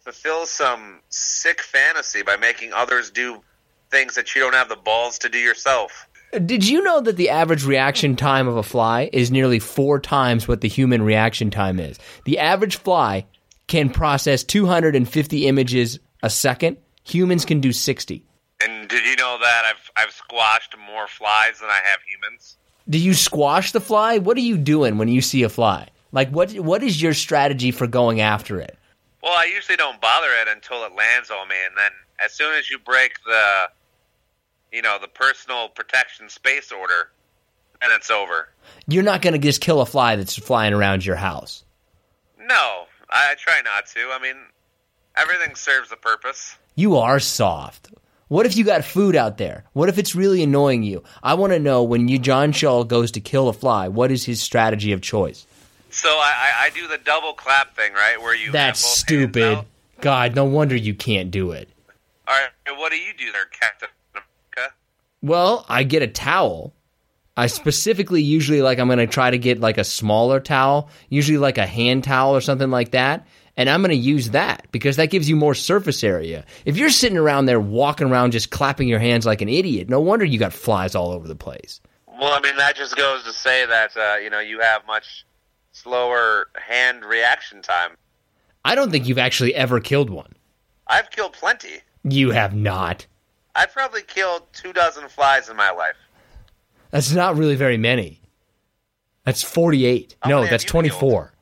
[0.01, 3.43] fulfill some sick fantasy by making others do
[3.91, 6.07] things that you don't have the balls to do yourself.
[6.45, 10.47] Did you know that the average reaction time of a fly is nearly four times
[10.47, 11.99] what the human reaction time is?
[12.25, 13.27] The average fly
[13.69, 16.77] can process 250 images a second.
[17.05, 18.25] Humans can do 60.
[18.63, 22.57] And did you know that I've I've squashed more flies than I have humans?
[22.89, 24.19] Do you squash the fly?
[24.19, 25.89] What are you doing when you see a fly?
[26.13, 28.79] Like what what is your strategy for going after it?
[29.23, 31.91] Well, I usually don't bother it until it lands on me, and then
[32.25, 33.69] as soon as you break the,
[34.73, 37.11] you know, the personal protection space order,
[37.81, 38.49] then it's over.
[38.87, 41.65] You're not going to just kill a fly that's flying around your house.
[42.39, 44.11] No, I, I try not to.
[44.13, 44.37] I mean,
[45.17, 46.57] everything serves a purpose.
[46.77, 47.91] You are soft.
[48.29, 49.65] What if you got food out there?
[49.73, 51.05] What if it's really annoying you?
[51.23, 54.25] I want to know when you John Shaw goes to kill a fly, what is
[54.25, 55.47] his strategy of choice?
[55.91, 58.21] So I, I, I do the double clap thing, right?
[58.21, 59.61] Where you That's stupid.
[60.01, 61.69] God, no wonder you can't do it.
[62.27, 64.75] All right, and what do you do there, Captain America?
[65.23, 66.75] Well, I get a towel.
[67.37, 71.39] I specifically usually like I'm going to try to get like a smaller towel, usually
[71.39, 73.27] like a hand towel or something like that,
[73.57, 76.45] and I'm going to use that because that gives you more surface area.
[76.65, 80.01] If you're sitting around there walking around just clapping your hands like an idiot, no
[80.01, 81.81] wonder you got flies all over the place.
[82.07, 85.27] Well, I mean that just goes to say that uh, you know you have much
[85.73, 87.93] slower hand reaction time.
[88.65, 90.33] I don't think you've actually ever killed one.
[90.87, 91.81] I've killed plenty.
[92.05, 93.07] You have not.
[93.55, 95.97] I've probably killed two dozen flies in my life.
[96.91, 98.21] That's not really very many.
[99.25, 100.17] That's 48.
[100.23, 101.33] How no, that's have you 24.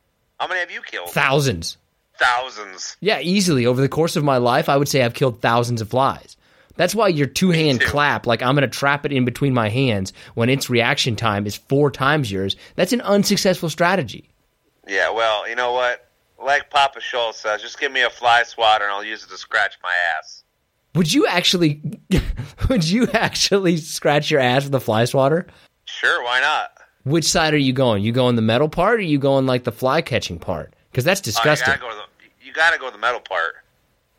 [0.41, 1.11] How many have you killed?
[1.11, 1.77] Thousands.
[2.25, 2.97] Thousands.
[3.01, 3.67] Yeah, easily.
[3.67, 6.37] Over the course of my life, I would say I've killed thousands of flies.
[6.77, 9.69] That's why your two hand clap, like I'm going to trap it in between my
[9.69, 14.29] hands when its reaction time is four times yours, that's an unsuccessful strategy.
[14.87, 16.09] Yeah, well, you know what?
[16.43, 19.39] Like Papa Schultz says, just give me a fly swatter and I'll use it to
[19.39, 20.43] scratch my ass.
[20.95, 21.81] Would you actually,
[22.69, 25.47] would you actually scratch your ass with a fly swatter?
[25.85, 26.71] Sure, why not?
[27.05, 28.03] Which side are you going?
[28.03, 30.75] You going the metal part or you going like the fly catching part?
[30.91, 31.67] Because that's disgusting.
[31.67, 31.97] gotta go to
[32.55, 33.57] you gotta go to the metal part.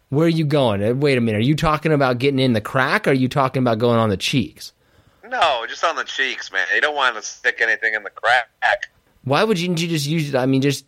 [0.10, 0.84] Where are you going?
[0.84, 1.38] Uh, Wait a minute.
[1.38, 4.10] Are you talking about getting in the crack or are you talking about going on
[4.10, 4.74] the cheeks?
[5.28, 6.68] No, just on the cheeks, man.
[6.74, 8.48] You don't want to stick anything in the crack.
[9.24, 10.36] Why would you, you just use it?
[10.36, 10.86] I mean, just,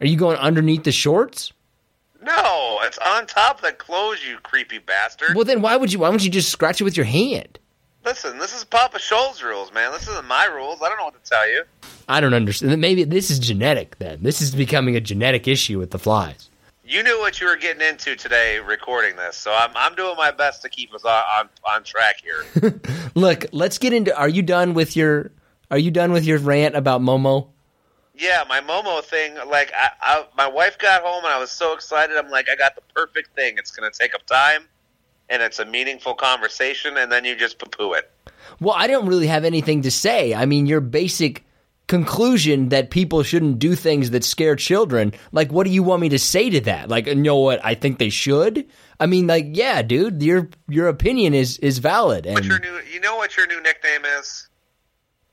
[0.00, 1.52] are you going underneath the shorts?
[2.22, 5.34] No, it's on top of the clothes, you creepy bastard.
[5.34, 5.98] Well, then why would you?
[5.98, 7.58] Why don't you just scratch it with your hand?
[8.06, 9.92] Listen, this is Papa Schultz rules, man.
[9.92, 10.80] This isn't my rules.
[10.80, 11.64] I don't know what to tell you.
[12.08, 12.80] I don't understand.
[12.80, 13.98] Maybe this is genetic.
[13.98, 16.48] Then this is becoming a genetic issue with the flies.
[16.86, 20.30] You knew what you were getting into today recording this, so I'm, I'm doing my
[20.30, 22.80] best to keep us on, on, on track here.
[23.14, 24.16] Look, let's get into.
[24.16, 25.32] Are you done with your?
[25.70, 27.48] Are you done with your rant about Momo?
[28.16, 31.72] yeah, my Momo thing, like, I, I, my wife got home and I was so
[31.72, 32.16] excited.
[32.16, 33.56] I'm like, I got the perfect thing.
[33.58, 34.68] It's going to take up time,
[35.28, 38.10] and it's a meaningful conversation, and then you just poo poo it.
[38.60, 40.32] Well, I don't really have anything to say.
[40.32, 41.44] I mean, your basic
[41.86, 45.12] conclusion that people shouldn't do things that scare children.
[45.32, 46.88] Like, what do you want me to say to that?
[46.88, 47.64] Like, you know what?
[47.64, 48.66] I think they should.
[48.98, 52.80] I mean, like, yeah, dude, your your opinion is is valid, What's your new?
[52.92, 54.48] You know what your new nickname is?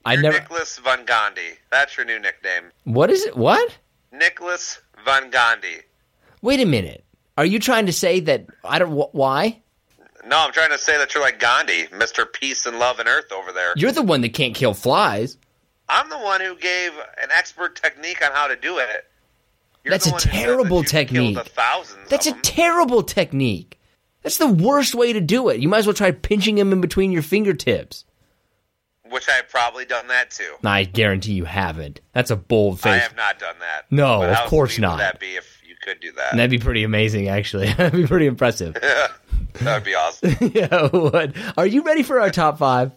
[0.03, 0.39] I never.
[0.39, 1.57] Nicholas Van Gandhi.
[1.69, 2.71] That's your new nickname.
[2.85, 3.37] What is it?
[3.37, 3.77] What?
[4.11, 5.77] Nicholas Van Gandhi.
[6.41, 7.05] Wait a minute.
[7.37, 8.91] Are you trying to say that I don't?
[8.91, 9.61] Wh- why?
[10.25, 12.31] No, I'm trying to say that you're like Gandhi, Mr.
[12.31, 13.73] Peace and Love and Earth over there.
[13.75, 15.37] You're the one that can't kill flies.
[15.91, 19.05] I'm the one who gave an expert technique on how to do it.
[19.83, 21.37] You're That's a terrible technique.
[22.07, 22.41] That's a them.
[22.41, 23.77] terrible technique.
[24.23, 25.59] That's the worst way to do it.
[25.59, 28.05] You might as well try pinching him in between your fingertips.
[29.09, 30.53] which I've probably done that too.
[30.63, 31.99] I guarantee you haven't.
[32.13, 32.93] That's a bold face.
[32.93, 33.91] I have not done that.
[33.91, 34.93] No, of course not.
[34.93, 36.37] Would that be if you could do that?
[36.37, 37.73] That'd be pretty amazing, actually.
[37.73, 38.75] That'd be pretty impressive.
[38.79, 39.11] that
[39.61, 40.35] would be awesome.
[40.53, 41.33] yeah, what?
[41.57, 42.91] Are you ready for our top five?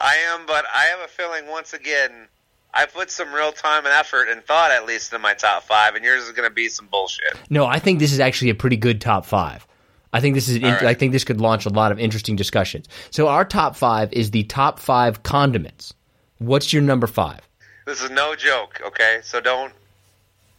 [0.00, 2.28] I am, but I have a feeling once again
[2.72, 5.94] I put some real time and effort and thought at least in my top five,
[5.94, 7.34] and yours is going to be some bullshit.
[7.48, 9.64] No, I think this is actually a pretty good top five.
[10.12, 10.60] I think this is.
[10.62, 10.82] Right.
[10.82, 12.86] I think this could launch a lot of interesting discussions.
[13.10, 15.94] So our top five is the top five condiments.
[16.38, 17.40] What's your number five?
[17.86, 19.20] This is no joke, okay?
[19.22, 19.72] So don't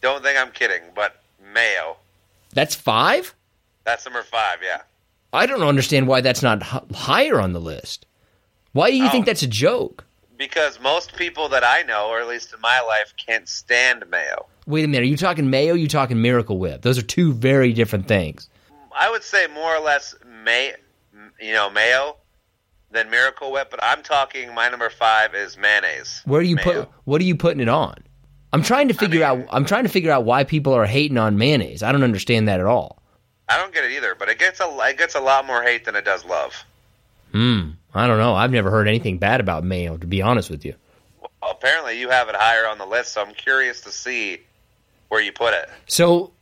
[0.00, 0.82] don't think I'm kidding.
[0.94, 1.20] But
[1.54, 1.96] mayo,
[2.52, 3.34] That's five.
[3.84, 4.58] that's number five.
[4.64, 4.82] Yeah,
[5.32, 8.06] I don't understand why that's not h- higher on the list.
[8.76, 9.10] Why do you Oh.
[9.10, 10.04] think that's a joke?
[10.38, 14.44] because most people that I know, or at least in my life, can't stand mayo.
[14.66, 15.04] Wait a minute.
[15.04, 15.72] Are you talking mayo?
[15.72, 16.82] Are you talking Miracle Whip?
[16.82, 18.50] Those are two very different things.
[18.94, 20.14] I would say more or less
[20.44, 20.74] may
[21.40, 22.16] you know mayo
[22.90, 26.20] than Miracle Whip, but I'm talking my number five is mayonnaise.
[26.26, 26.64] Where do you Mayo.
[26.84, 26.88] put?
[27.04, 27.94] What are you putting it on?
[28.52, 29.46] I'm trying to figure mean- out.
[29.50, 31.82] I'm trying to figure out why people are hating on mayonnaise.
[31.82, 33.02] I don't understand that at all.
[33.48, 35.86] I don't get it either, but it gets a it gets a lot more hate
[35.86, 36.52] than it does love.
[37.32, 37.70] Hmm.
[37.96, 38.34] I don't know.
[38.34, 39.96] I've never heard anything bad about mayo.
[39.96, 40.74] To be honest with you.
[41.20, 44.40] Well, apparently, you have it higher on the list, so I'm curious to see
[45.08, 45.68] where you put it.
[45.86, 46.32] So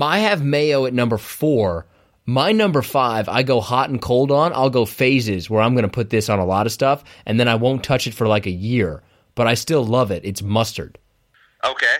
[0.00, 1.86] I have mayo at number four.
[2.26, 4.52] My number five, I go hot and cold on.
[4.52, 7.40] I'll go phases where I'm going to put this on a lot of stuff, and
[7.40, 9.02] then I won't touch it for like a year.
[9.34, 10.24] But I still love it.
[10.24, 10.98] It's mustard.
[11.64, 11.96] Okay,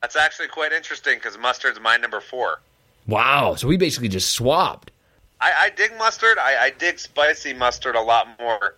[0.00, 2.60] that's actually quite interesting because mustard's my number four.
[3.06, 3.56] Wow.
[3.56, 4.91] So we basically just swapped.
[5.42, 6.38] I, I dig mustard.
[6.38, 8.76] I, I dig spicy mustard a lot more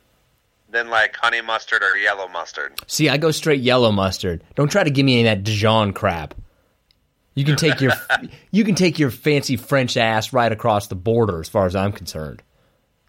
[0.70, 2.80] than like honey mustard or yellow mustard.
[2.86, 4.42] See, I go straight yellow mustard.
[4.54, 6.34] Don't try to give me any of that Dijon crap.
[7.34, 7.92] You can take your
[8.50, 11.92] you can take your fancy French ass right across the border, as far as I'm
[11.92, 12.42] concerned.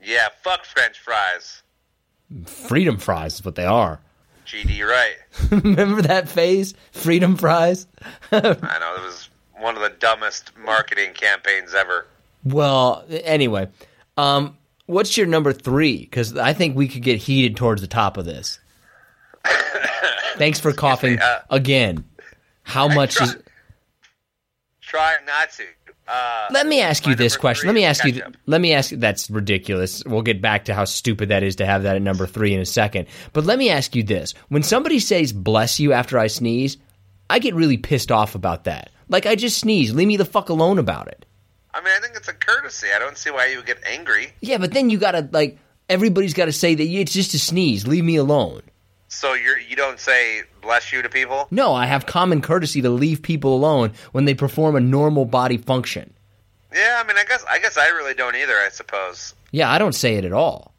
[0.04, 1.64] Yeah, fuck French fries.
[2.46, 4.02] Freedom fries is what they are.
[4.46, 5.16] GD right.
[5.64, 6.74] Remember that phase?
[6.92, 7.88] Freedom fries.
[8.32, 12.06] I know it was one of the dumbest marketing campaigns ever.
[12.46, 13.70] Well, anyway,
[14.18, 15.98] um, what's your number three?
[15.98, 18.60] Because I think we could get heated towards the top of this.
[20.38, 22.06] Thanks for coughing uh, again.
[22.64, 23.38] How much try- is?
[24.82, 25.64] Try not to.
[26.08, 27.68] Uh, Let me ask you this question.
[27.68, 28.22] Let me ask you.
[28.46, 28.92] Let me ask.
[28.92, 30.04] That's ridiculous.
[30.06, 32.60] We'll get back to how stupid that is to have that at number three in
[32.60, 33.08] a second.
[33.34, 36.78] But let me ask you this: When somebody says "bless you" after I sneeze,
[37.28, 38.92] I get really pissed off about that.
[39.10, 39.96] Like I just sneezed.
[39.96, 41.26] Leave me the fuck alone about it.
[41.76, 42.88] I mean, I think it's a courtesy.
[42.96, 44.32] I don't see why you would get angry.
[44.40, 45.58] Yeah, but then you gotta like
[45.90, 47.86] everybody's got to say that it's just a sneeze.
[47.86, 48.62] Leave me alone.
[49.10, 51.48] So you're you don't say bless you to people.
[51.52, 55.58] No, I have common courtesy to leave people alone when they perform a normal body
[55.58, 56.14] function.
[56.74, 58.56] Yeah, I mean, I guess I guess I really don't either.
[58.58, 59.34] I suppose.
[59.52, 60.74] Yeah, I don't say it at all.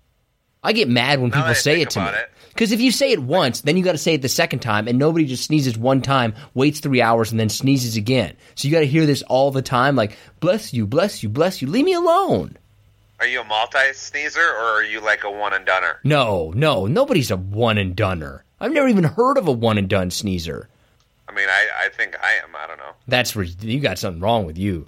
[0.63, 2.09] I get mad when Now people say it to me.
[2.09, 2.31] it.
[2.57, 4.89] Because if you say it once, then you got to say it the second time,
[4.89, 8.35] and nobody just sneezes one time, waits three hours, and then sneezes again.
[8.55, 11.61] So you got to hear this all the time, like "bless you, bless you, bless
[11.61, 12.57] you." Leave me alone.
[13.21, 15.97] Are you a multi sneezer or are you like a one and doneer?
[16.03, 18.43] No, no, nobody's a one and doneer.
[18.59, 20.69] I've never even heard of a one and done sneezer.
[21.29, 22.57] I mean, I, I think I am.
[22.57, 22.93] I don't know.
[23.07, 24.87] That's where you got something wrong with you.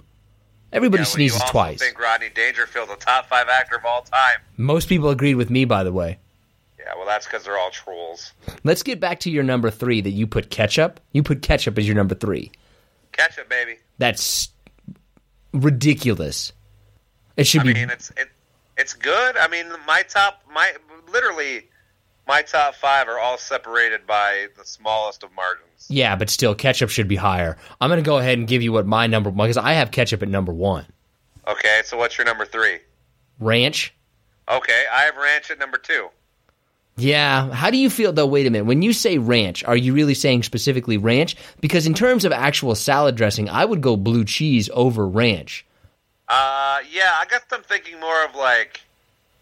[0.73, 1.79] Everybody Yeah, well, sneezes you twice.
[1.79, 4.39] Think Rodney Dangerfield, the top five actor of all time?
[4.57, 6.17] Most people agreed with me, by the way.
[6.79, 8.31] Yeah, well, that's because they're all trolls.
[8.63, 10.99] Let's get back to your number three that you put ketchup.
[11.11, 12.51] You put ketchup as your number three.
[13.11, 13.77] Ketchup, baby.
[13.97, 14.49] That's
[15.53, 16.53] ridiculous.
[17.35, 17.69] It should I be.
[17.71, 18.29] I mean, it's it,
[18.77, 19.37] it's good.
[19.37, 20.71] I mean, my top, my
[21.11, 21.67] literally,
[22.27, 25.87] my top five are all separated by the smallest of margins.
[25.89, 27.57] yeah, but still, ketchup should be higher.
[27.81, 30.23] I'm going to go ahead and give you what my number because I have ketchup
[30.23, 30.85] at number one.
[31.47, 32.79] Okay, so what's your number three?
[33.39, 33.93] Ranch.
[34.49, 36.09] Okay, I have ranch at number two.
[36.99, 37.51] Yeah.
[37.51, 38.25] How do you feel though?
[38.25, 38.65] Wait a minute.
[38.65, 41.35] When you say ranch, are you really saying specifically ranch?
[41.61, 45.65] Because in terms of actual salad dressing, I would go blue cheese over ranch.
[46.27, 48.81] Uh, yeah, I guess I'm thinking more of like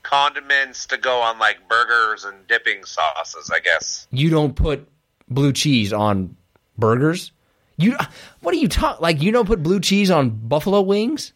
[0.04, 3.52] condiments to go on like burgers and dipping sauces.
[3.54, 4.08] I guess.
[4.12, 4.88] You don't put
[5.28, 6.38] blue cheese on
[6.78, 7.32] burgers.
[7.78, 7.98] You
[8.42, 9.02] what are you talking?
[9.02, 11.34] Like you don't put blue cheese on buffalo wings?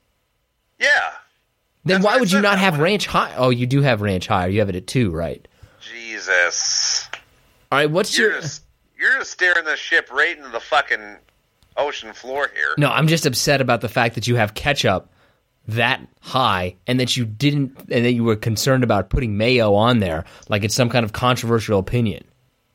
[0.79, 1.11] Yeah.
[1.83, 3.33] Then why would you not have ranch high?
[3.35, 4.49] Oh, you do have ranch higher.
[4.49, 5.47] You have it at two, right?
[6.21, 7.09] Jesus.
[7.71, 7.89] All right.
[7.89, 8.41] What's You're your?
[8.41, 8.63] just
[8.97, 11.17] you're just steering the ship right into the fucking
[11.77, 12.75] ocean floor here.
[12.77, 15.09] No, I'm just upset about the fact that you have ketchup
[15.67, 19.99] that high and that you didn't and that you were concerned about putting mayo on
[19.99, 22.23] there like it's some kind of controversial opinion.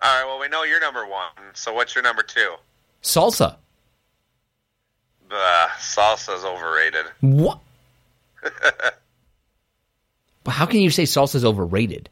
[0.02, 0.26] All right.
[0.26, 1.30] Well, we know you're number one.
[1.54, 2.54] So what's your number two?
[3.02, 3.56] Salsa.
[5.30, 7.06] Uh, salsa's overrated.
[7.20, 7.60] What?
[10.44, 12.08] But How can you say salsa's overrated?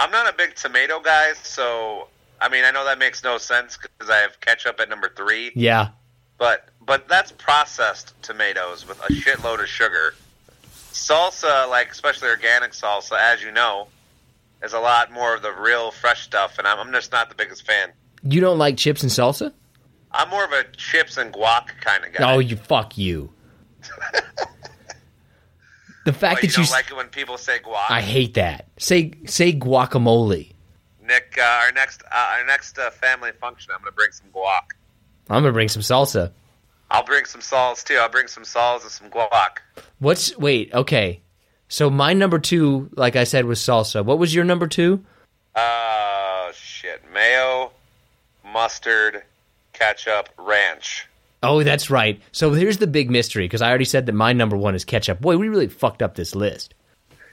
[0.00, 2.08] I'm not a big tomato guy, so
[2.40, 5.52] I mean I know that makes no sense because I have ketchup at number three.
[5.54, 5.90] Yeah.
[6.38, 10.14] But but that's processed tomatoes with a shitload of sugar.
[10.92, 13.88] Salsa, like especially organic salsa, as you know,
[14.62, 17.34] is a lot more of the real fresh stuff, and I'm, I'm just not the
[17.34, 17.92] biggest fan.
[18.22, 19.52] You don't like chips and salsa?
[20.12, 22.34] I'm more of a chips and guac kind of guy.
[22.34, 23.32] Oh, you fuck you.
[26.04, 27.86] the fact that you, don't like it when people say guac.
[27.88, 28.68] I hate that.
[28.78, 30.52] Say say guacamole.
[31.06, 34.28] Nick, uh, our next uh, our next uh, family function, I'm going to bring some
[34.34, 34.74] guac.
[35.30, 36.32] I'm gonna bring some salsa.
[36.90, 37.94] I'll bring some salts too.
[37.94, 39.58] I'll bring some salsa and some guac.
[40.00, 40.74] What's wait?
[40.74, 41.20] Okay,
[41.68, 44.04] so my number two, like I said, was salsa.
[44.04, 45.04] What was your number two?
[45.54, 47.02] Uh, shit.
[47.14, 47.70] Mayo,
[48.44, 49.22] mustard,
[49.72, 51.06] ketchup, ranch.
[51.42, 52.20] Oh, that's right.
[52.32, 55.20] So here's the big mystery because I already said that my number one is ketchup.
[55.20, 56.74] Boy, we really fucked up this list.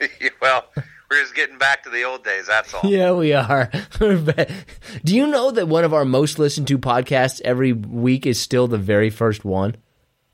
[0.40, 0.64] well,
[1.10, 2.46] we're just getting back to the old days.
[2.46, 2.88] That's all.
[2.88, 3.70] Yeah, we are.
[3.98, 8.66] Do you know that one of our most listened to podcasts every week is still
[8.66, 9.76] the very first one?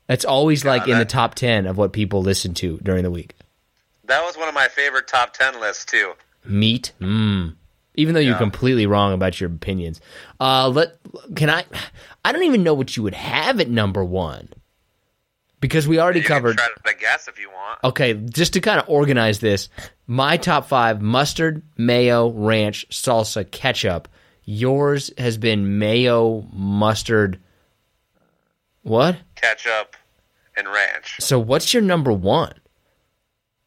[0.07, 3.33] That's always like in the top 10 of what people listen to during the week.
[4.07, 6.13] That was one of my favorite top ten lists too.
[6.45, 6.93] Meat?
[7.01, 7.55] Mmm.
[7.97, 10.01] Even though you're completely wrong about your opinions.
[10.39, 10.97] Uh, let
[11.35, 11.65] can I
[12.23, 14.49] I don't even know what you would have at number 1.
[15.61, 17.79] Because we already You covered can try to guess if you want.
[17.83, 19.69] Okay, just to kind of organize this,
[20.05, 24.07] my top five mustard, mayo, ranch, salsa, ketchup.
[24.43, 27.39] Yours has been mayo, mustard.
[28.83, 29.17] What?
[29.35, 29.95] Ketchup
[30.55, 31.15] and ranch.
[31.19, 32.53] So what's your number one?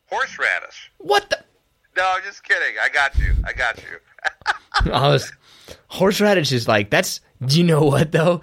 [0.06, 0.92] Horseradish.
[0.98, 1.38] What the?
[1.96, 2.76] No, I'm just kidding.
[2.80, 3.34] I got you.
[3.44, 3.98] I got you.
[4.92, 5.32] I was,
[5.88, 8.42] horseradish is like, that's, do you know what though?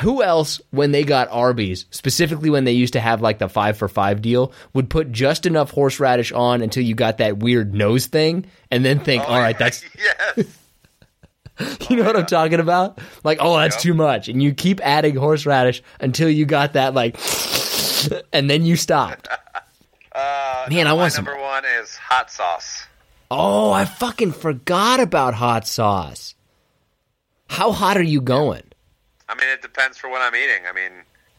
[0.00, 3.78] Who else, when they got Arby's, specifically when they used to have like the five
[3.78, 8.06] for five deal, would put just enough horseradish on until you got that weird nose
[8.06, 9.84] thing and then think, all right, that's
[10.36, 10.46] yes.
[11.88, 12.98] You know what I'm talking about?
[13.24, 13.82] Like, oh, that's Yep.
[13.82, 14.28] too much.
[14.28, 17.16] And you keep adding horseradish until you got that, like,
[18.34, 19.26] and then you stopped.
[20.12, 22.84] Uh, Man, I my want some- number one is hot sauce.
[23.30, 26.34] Oh, I fucking forgot about hot sauce.
[27.48, 28.62] How hot are you going?
[29.28, 30.62] I mean, it depends for what I'm eating.
[30.68, 30.92] I mean,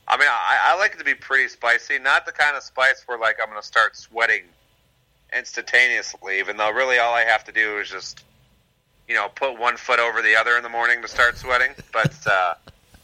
[0.07, 3.03] I mean, I, I like it to be pretty spicy, not the kind of spice
[3.05, 4.43] where like I'm going to start sweating
[5.35, 6.39] instantaneously.
[6.39, 8.23] Even though really all I have to do is just,
[9.07, 11.71] you know, put one foot over the other in the morning to start sweating.
[11.93, 12.53] But uh,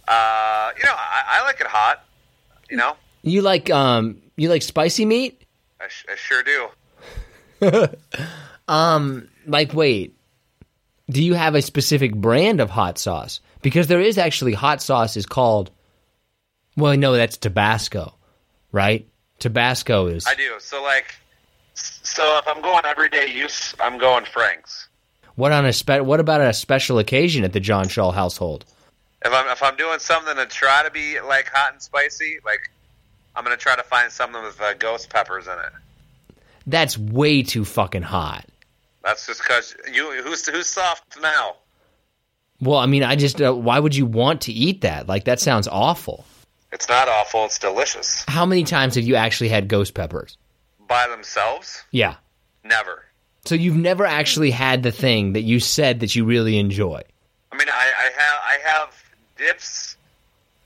[0.10, 2.04] uh, you know, I, I like it hot.
[2.70, 5.42] You know, You like, um, you like spicy meat?
[5.80, 6.70] I, sh- I sure do.
[8.68, 10.16] Um, like, wait,
[11.10, 13.40] do you have a specific brand of hot sauce?
[13.62, 15.72] Because there is actually hot sauce is called,
[16.76, 18.14] well, no, that's Tabasco,
[18.72, 19.08] right?
[19.40, 20.26] Tabasco is.
[20.26, 20.56] I do.
[20.60, 21.16] So like,
[21.74, 24.88] so if I'm going everyday use, I'm going Frank's.
[25.36, 28.66] What on a spe- What about a special occasion at the John Shaw household?
[29.26, 32.70] If I'm if I'm doing something to try to be like hot and spicy, like
[33.36, 36.36] I'm gonna try to find something with uh, ghost peppers in it.
[36.68, 38.46] That's way too fucking hot.
[39.04, 41.56] That's just because you who's who's soft now.
[42.62, 45.08] Well, I mean, I just uh, why would you want to eat that?
[45.08, 46.26] Like that sounds awful.
[46.72, 47.46] It's not awful.
[47.46, 50.38] It's delicious How many times have you actually had ghost peppers?
[50.88, 51.84] by themselves.
[51.92, 52.16] Yeah.
[52.64, 53.04] Never.
[53.46, 57.02] So you've never actually had the thing that you said that you really enjoy.
[57.52, 59.04] I mean, I, I have I have
[59.38, 59.98] dips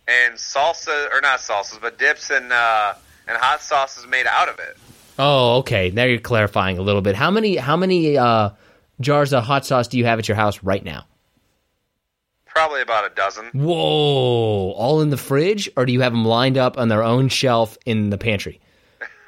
[0.07, 2.93] and salsa or not salsas, but dips and uh,
[3.27, 4.77] and hot sauces made out of it.
[5.19, 5.89] Oh, okay.
[5.91, 7.15] Now you're clarifying a little bit.
[7.15, 8.51] How many how many uh,
[8.99, 11.05] jars of hot sauce do you have at your house right now?
[12.45, 13.45] Probably about a dozen.
[13.53, 14.71] Whoa!
[14.71, 17.77] All in the fridge, or do you have them lined up on their own shelf
[17.85, 18.59] in the pantry?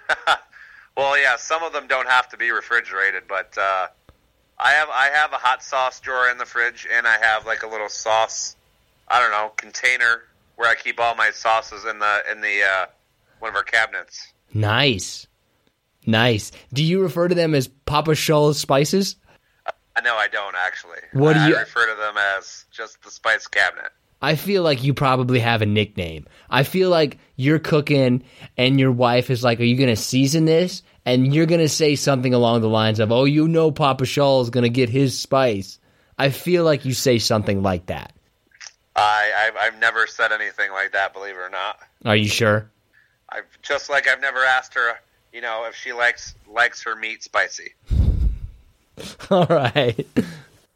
[0.99, 3.87] Well, yeah, some of them don't have to be refrigerated, but uh,
[4.57, 7.63] I have I have a hot sauce drawer in the fridge, and I have like
[7.63, 8.57] a little sauce,
[9.07, 10.23] I don't know, container
[10.57, 12.85] where I keep all my sauces in the in the uh,
[13.39, 14.33] one of our cabinets.
[14.53, 15.25] Nice,
[16.10, 16.51] nice.
[16.74, 19.16] Do you refer to them as Papa Shaw's spices?
[19.66, 20.99] Uh, I know I don't actually.
[21.14, 23.91] What do you- I refer to them as just the spice cabinet.
[24.22, 26.28] I feel like you probably have a nickname.
[26.49, 28.24] I feel like you're cooking
[28.57, 30.84] and your wife is like, Are you going to season this?
[31.05, 34.41] And you're going to say something along the lines of, Oh, you know, Papa Shaw
[34.41, 35.80] is going to get his spice.
[36.18, 38.12] I feel like you say something like that.
[38.95, 41.80] I I've, I've never said anything like that, believe it or not.
[42.03, 42.70] Are you sure?
[43.30, 44.95] I've just like I've never asked her,
[45.39, 47.73] you know, if she likes likes her meat spicy.
[49.29, 50.05] All right.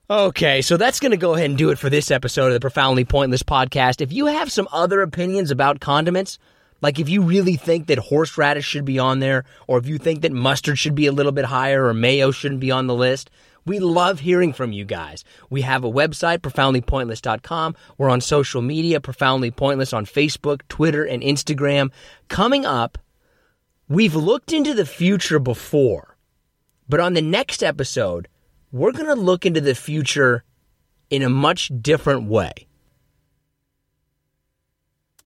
[0.10, 2.60] Okay, so that's going to go ahead and do it for this episode of the
[2.62, 4.00] Profoundly Pointless podcast.
[4.00, 6.40] If you have some other opinions about condiments,
[6.80, 10.22] like if you really think that horseradish should be on there, or if you think
[10.22, 13.30] that mustard should be a little bit higher, or mayo shouldn't be on the list,
[13.66, 15.26] we love hearing from you guys.
[15.50, 17.76] We have a website, profoundlypointless.com.
[17.98, 21.92] We're on social media, Profoundly Pointless on Facebook, Twitter, and Instagram.
[22.30, 22.98] Coming up,
[23.94, 26.18] we've looked into the future before,
[26.90, 28.28] but on the next episode,
[28.72, 30.44] we're going to look into the future
[31.12, 32.54] in a much different way.